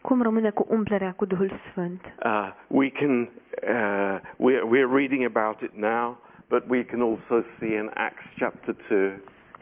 [0.00, 2.14] Cum rămâne cu umplerea cu Duhul Sfânt?
[2.24, 6.16] Uh, we can, uh, we're, we're reading about it now,
[6.50, 9.10] but we can also see in Acts chapter 2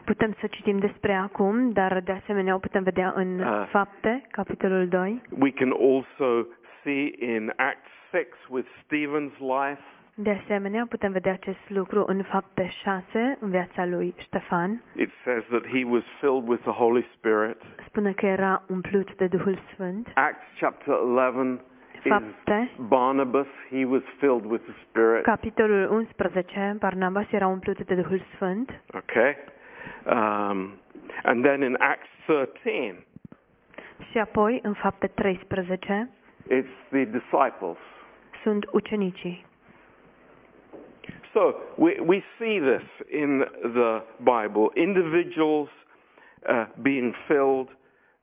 [0.05, 3.67] Putem să citim despre acum, dar de asemenea o putem vedea în Ah.
[3.71, 5.21] Fapte, capitolul 2.
[5.39, 6.47] We can also
[6.83, 9.81] see in Acts 6 with Stephen's life.
[10.13, 14.83] De asemenea, putem vedea acest lucru în Fapte 6, în viața lui Ștefan.
[14.95, 17.57] It says that he was filled with the Holy Spirit.
[17.85, 20.11] Spune că era umplut de Duhul Sfânt.
[20.13, 21.61] Acts chapter 11,
[22.03, 25.23] Fapte, Barnabas, he was filled with the Spirit.
[25.23, 29.35] capitolul 11, Barnabas era umplut de Duhul Sfânt Okay?
[30.05, 30.79] Um,
[31.23, 33.05] and then in Acts 13,
[34.11, 36.09] și apoi în Fapte 13
[36.49, 37.77] it's the disciples.
[38.43, 39.45] sunt ucenicii.
[41.33, 45.69] So we, we see this in the Bible individuals
[46.49, 47.69] uh, being filled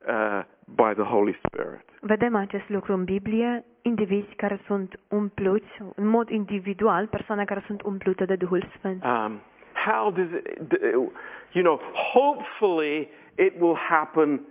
[0.07, 0.43] uh,
[0.75, 1.85] by the Holy Spirit.
[2.01, 7.81] Vedem acest lucru în Biblie, indivizi care sunt umpluți, în mod individual, persoane care sunt
[7.81, 9.03] umplute de Duhul Sfânt.
[9.03, 9.41] Um,
[9.85, 10.79] how does it,
[11.51, 11.79] you know,
[12.13, 14.41] hopefully it will happen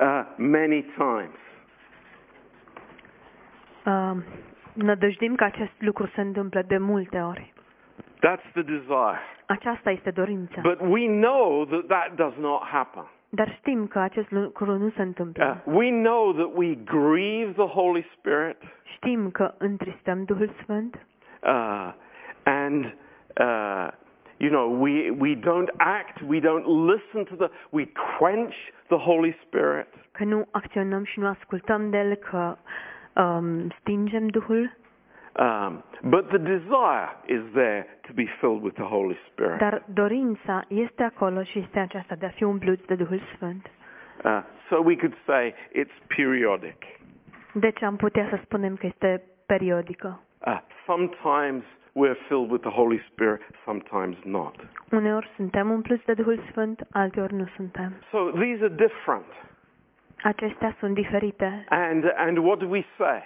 [0.00, 1.36] uh, many times.
[3.86, 4.16] Uh,
[4.72, 7.52] nădăjdim că acest lucru se întâmplă de multe ori.
[8.16, 9.20] That's the desire.
[9.46, 10.60] Aceasta este dorința.
[10.60, 13.04] But we know that that does not happen.
[13.34, 15.62] Dar știm că acest lucru nu se întâmplă.
[15.66, 18.56] Uh, we know that we grieve the Holy Spirit
[18.94, 21.06] Știm că întristăm Duhul Sfânt
[21.42, 21.92] uh,
[22.42, 22.84] and
[23.40, 23.88] uh,
[24.36, 28.54] you know we we don't act, we don't listen to the, we quench
[28.86, 29.86] the Holy Spirit.
[30.12, 32.56] că nu acționăm și nu ascultăm de El, că
[33.22, 34.76] um, stingem Duhul,
[35.38, 39.58] Um, but the desire is there to be filled with the Holy Spirit.
[39.58, 43.70] dar dorința este acolo și este aceasta de a fi umpluți de Duhul Sfânt.
[44.24, 46.76] Uh, so we could say it's periodic.
[47.52, 50.20] Deci am putea să spunem că este periodică.
[50.46, 51.64] Uh, sometimes
[51.94, 54.54] we're filled with the Holy Spirit, sometimes not.
[54.90, 57.92] Uneori suntem umpluți de Duhul Sfânt, alteori nu suntem.
[58.10, 59.26] So these are different.
[60.22, 61.64] Acestea sunt diferite.
[61.68, 63.22] And and what do we say?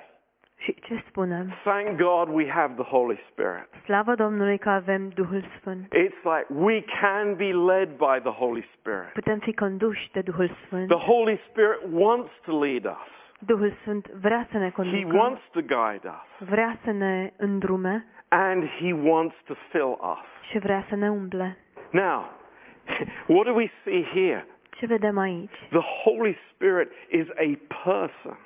[0.56, 1.52] Și ce spunem?
[1.64, 3.68] Thank God we have the Holy Spirit.
[3.84, 5.86] Slavă Domnului că avem Duhul Sfânt.
[5.94, 9.12] It's like we can be led by the Holy Spirit.
[9.12, 10.88] Putem fi conduși de Duhul Sfânt.
[10.88, 13.08] The Holy Spirit wants to lead us.
[13.38, 16.48] Duhul Sfânt vrea să ne He wants to guide us.
[16.48, 20.48] vrea să ne îndrume And He wants to fill us.
[20.50, 21.56] și vrea să ne umple.
[21.90, 22.30] Now,
[23.34, 24.46] what do we see here?
[24.70, 25.54] Ce vedem aici?
[25.70, 28.38] The Holy Spirit is a person.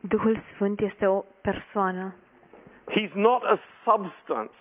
[0.00, 2.14] Duhul Sfânt este o persoană,
[2.90, 4.52] He's not a substance.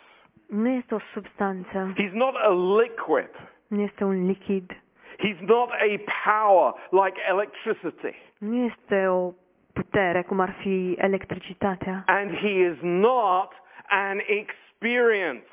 [0.47, 2.49] nu este o substanță, He's not a
[2.81, 3.29] liquid.
[3.67, 4.71] nu este un lichid,
[5.17, 6.73] He's not a power
[7.05, 8.15] like electricity.
[8.37, 9.33] nu este o
[9.73, 13.51] putere cum ar fi electricitatea And he is not
[13.87, 15.45] an experience.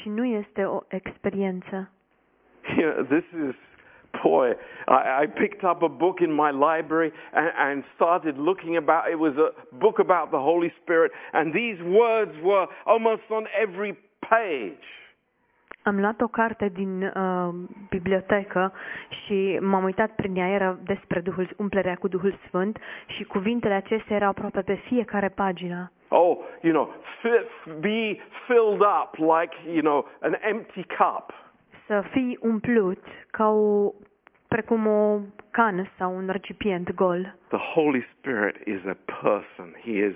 [0.00, 1.90] și nu este o experiență.
[2.62, 3.54] Know, this is,
[4.22, 4.48] boy,
[4.88, 9.18] I, I picked up a book in my library and, and started looking about, it
[9.18, 13.92] was a book about the Holy Spirit, and these words were almost on every
[14.30, 14.86] page.
[15.84, 17.54] Am luat o carte din uh,
[17.88, 18.72] bibliotecă
[19.08, 24.16] și m-am uitat prin ea, era despre Duhul, umplerea cu Duhul Sfânt și cuvintele acestea
[24.16, 25.92] erau aproape pe fiecare pagină.
[26.08, 31.32] Oh, you know, fi- be filled up like, you know, an empty cup.
[31.86, 33.92] Să fii umplut ca o,
[34.52, 37.36] precum o cană sau un recipient gol.
[37.48, 39.74] The Holy Spirit is a person.
[39.84, 40.14] He is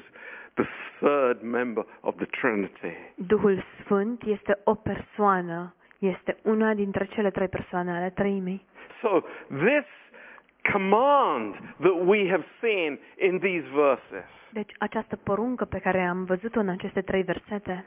[0.54, 0.66] the
[1.00, 2.96] third member of the Trinity.
[3.14, 8.64] Duhul Sfânt este o persoană, este una dintre cele trei persoane ale treimii.
[9.00, 9.86] So this
[10.72, 14.30] command that we have seen in these verses,
[14.60, 17.84] Deci această poruncă pe care am văzut-o în aceste trei versete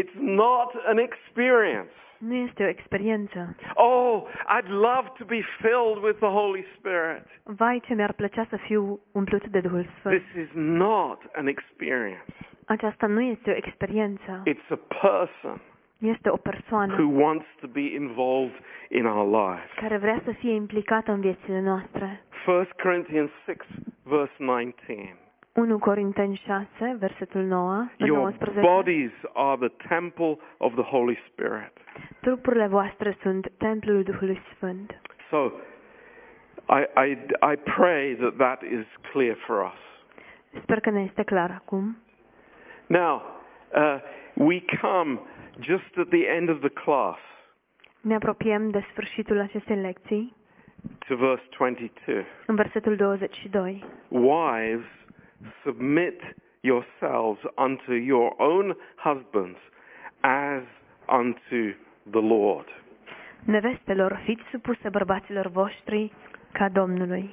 [0.00, 1.92] it's not an experience.
[2.18, 3.56] Nu este o experiență.
[3.74, 4.22] Oh,
[4.58, 7.24] I'd love to be filled with the Holy Spirit.
[7.42, 10.22] Vai ce mi-ar plăcea să fiu umplut de Duhul Sfânt.
[10.22, 12.24] This is not an experience.
[12.66, 15.60] Aceasta nu este o experiență, It's a person
[15.98, 16.38] este o
[16.98, 18.54] who wants to be involved
[18.90, 19.70] in our lives.
[19.76, 22.22] care vrea să fie implicată în viețile noastre.
[22.46, 23.56] 1 Corinthians 6
[24.02, 25.16] verse 19.
[25.54, 28.60] 1 Corinteni 6, versetul 9, Your 19.
[28.62, 31.72] bodies are the temple of the Holy Spirit.
[32.20, 35.00] Trupurile voastre sunt templul Duhului Sfânt.
[35.30, 35.52] So
[36.68, 37.10] I, I,
[37.52, 39.80] I pray that that is clear for us.
[40.62, 41.96] Sper că ne este clar acum.
[42.86, 43.22] Now,
[43.74, 44.00] uh,
[44.34, 45.20] we come
[45.60, 47.18] just at the end of the class
[48.00, 50.36] Ne apropiem de sfârșitul acestei lecții,
[51.08, 52.24] to verse 22.
[52.46, 53.84] în versetul 22.
[54.08, 54.84] Wives,
[55.64, 56.20] submit
[56.60, 59.58] yourselves unto your own husbands
[60.22, 60.62] as
[61.08, 61.74] unto
[62.10, 62.66] the Lord.
[63.44, 66.12] Nevestelor, fiți supuse bărbaților voștri
[66.52, 67.30] ca Domnului.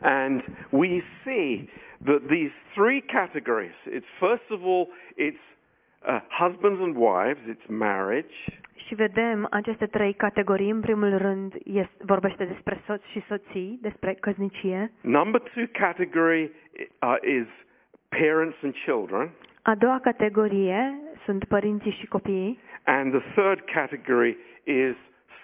[0.00, 1.68] And we see
[2.04, 5.44] that these three categories, it's first of all, it's
[6.06, 8.34] uh, husbands and wives, it's marriage.
[8.86, 10.70] Și vedem aceste trei categorii.
[10.70, 14.92] În primul rând este, vorbește despre soți și soții, despre căsnicie.
[15.00, 16.42] Number two category
[17.02, 17.46] uh, is
[18.08, 19.30] parents and children.
[19.62, 24.94] A doua categorie sunt părinții și copiii And the third category is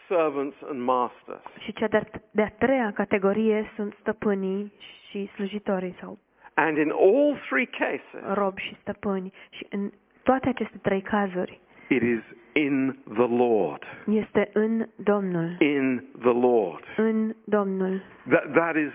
[0.09, 1.43] servants and masters.
[1.59, 4.73] și cea de-a, de-a treia categorie sunt stăpânii
[5.09, 6.19] și slujitorii sau
[6.55, 9.33] And in all three cases, robi și stăpâni.
[9.51, 9.91] Și în
[10.23, 13.83] toate aceste trei cazuri it is in the Lord.
[14.07, 15.57] este în Domnul.
[15.59, 16.85] In the Lord.
[16.97, 18.03] În Domnul.
[18.29, 18.93] That, that is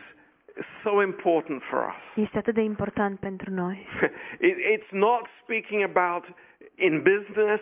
[0.83, 2.23] so important for us.
[2.23, 3.87] Este atât de important pentru noi.
[4.49, 6.25] It, it's not speaking about
[6.75, 7.61] in business.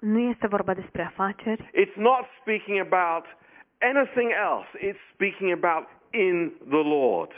[0.00, 3.24] Nu este vorba despre afaceri, It's not speaking about
[3.80, 4.68] anything else.
[4.78, 7.32] It's speaking about in the Lord.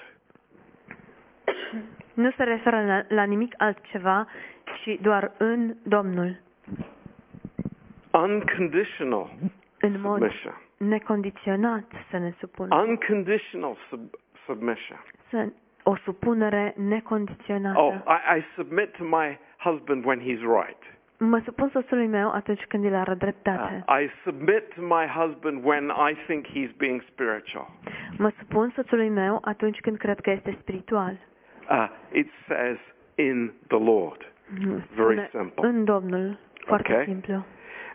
[2.14, 4.26] nu se referă la, la nimic altceva,
[4.64, 6.36] ci doar în Domnul.
[8.12, 9.30] Unconditional
[9.80, 10.60] În mod submission.
[10.76, 12.78] necondiționat să ne supunem.
[12.88, 14.14] Unconditional sub-
[14.46, 15.04] submission.
[15.30, 15.48] Să,
[15.82, 17.78] o supunere necondiționată.
[17.80, 20.82] Oh, I, I submit to my husband when he's right.
[21.18, 23.84] Mă supun soțului meu atunci când el are Uh, dreptate.
[24.02, 27.68] I submit to my husband when I think he's being spiritual.
[28.18, 31.16] Mă supun soțului meu atunci când cred că este spiritual.
[31.70, 32.78] Uh, it says
[33.14, 34.32] in the Lord.
[34.92, 35.66] Spune simple.
[35.68, 36.38] În Domnul.
[36.66, 37.04] Foarte Okay.
[37.04, 37.44] simplu.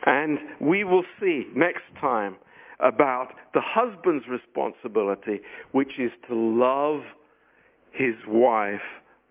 [0.05, 2.37] And we will see next time
[2.77, 5.41] about the husband's responsibility,
[5.71, 7.03] which is to love
[7.91, 8.83] his wife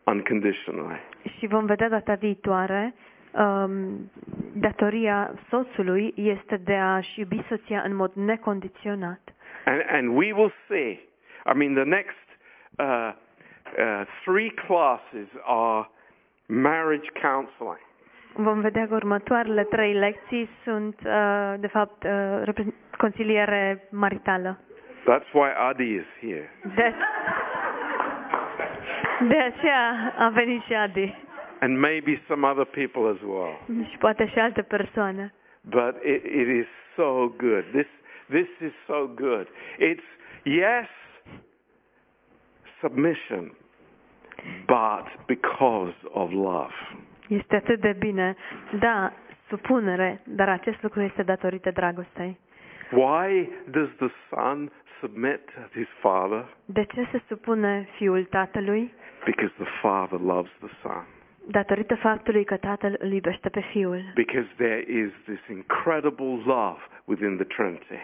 [0.04, 1.00] unconditionally.
[1.38, 2.94] Și vom vedea data viitoare
[3.32, 4.10] um,
[4.54, 9.20] datoria soțului este de a-și iubi soția în mod necondiționat.
[9.64, 10.90] And, and we will see,
[11.46, 12.26] I mean, the next
[12.78, 13.12] uh,
[13.78, 15.88] uh, three classes are
[16.48, 17.86] marriage counseling.
[18.34, 22.66] Vom vedea că următoarele trei lecții sunt, uh, de fapt, uh,
[22.98, 24.58] consiliere maritală.
[25.08, 26.50] That's why Adi is here.
[26.74, 26.94] De,
[29.28, 31.14] de aceea a venit și Adi.
[31.60, 33.84] And maybe some other people as well.
[33.90, 35.34] Și poate și alte persoane.
[35.60, 37.64] But it, it is so good.
[37.72, 37.86] This,
[38.28, 39.48] this is so good.
[39.78, 40.04] It's,
[40.42, 40.86] yes,
[42.80, 43.52] submission,
[44.66, 46.74] but because of love.
[47.28, 48.36] Este atât de bine.
[48.78, 49.12] Da,
[49.48, 52.38] supunere, dar acest lucru este datorită dragostei.
[52.90, 54.70] Why does the son
[55.00, 56.44] submit to his father?
[56.64, 58.92] De ce se supune fiul tatălui?
[59.24, 61.04] Because the father loves the son.
[61.50, 64.02] Datorită faptului că tatăl îl iubește pe fiul.
[64.14, 68.00] Because there is this incredible love within the Trinity.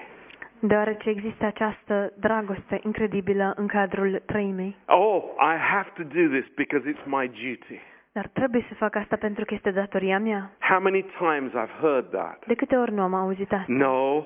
[0.60, 4.76] Deoarece există această dragoste incredibilă în cadrul trăimii.
[4.86, 5.22] Oh,
[5.54, 7.80] I have to do this because it's my duty.
[8.12, 10.50] Dar trebuie să fac asta pentru că este datoria mea.
[10.60, 12.46] How many times I've heard that?
[12.46, 13.64] De câte ori nu am auzit asta?
[13.68, 14.24] No,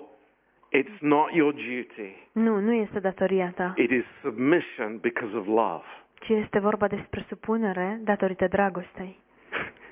[0.77, 2.17] it's not your duty.
[2.33, 5.85] Nu, nu este datoria ta, It is submission because of love.
[6.21, 9.19] ci este vorba despre supunere datorită dragostei.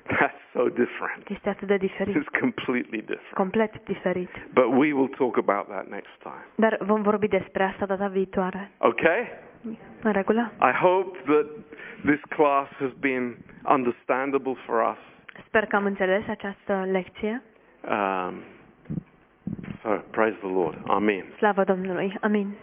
[0.07, 1.29] That's so different.
[1.29, 3.33] Este atât de diferit, It's completely different.
[3.33, 4.29] complet diferit.
[4.53, 6.45] But we will talk about that next time.
[6.55, 8.71] Dar vom vorbi despre asta data viitoare.
[8.77, 9.27] Okay?
[10.01, 10.51] În regulă?
[10.61, 11.45] I hope that
[12.05, 13.35] this class has been
[13.65, 14.97] understandable for us.
[15.45, 17.41] Sper că am înțeles această lecție.
[17.81, 18.33] Um,
[19.81, 20.77] so, praise the Lord.
[20.87, 21.23] Amen.
[21.37, 22.17] Slavă Domnului.
[22.21, 22.53] Amin.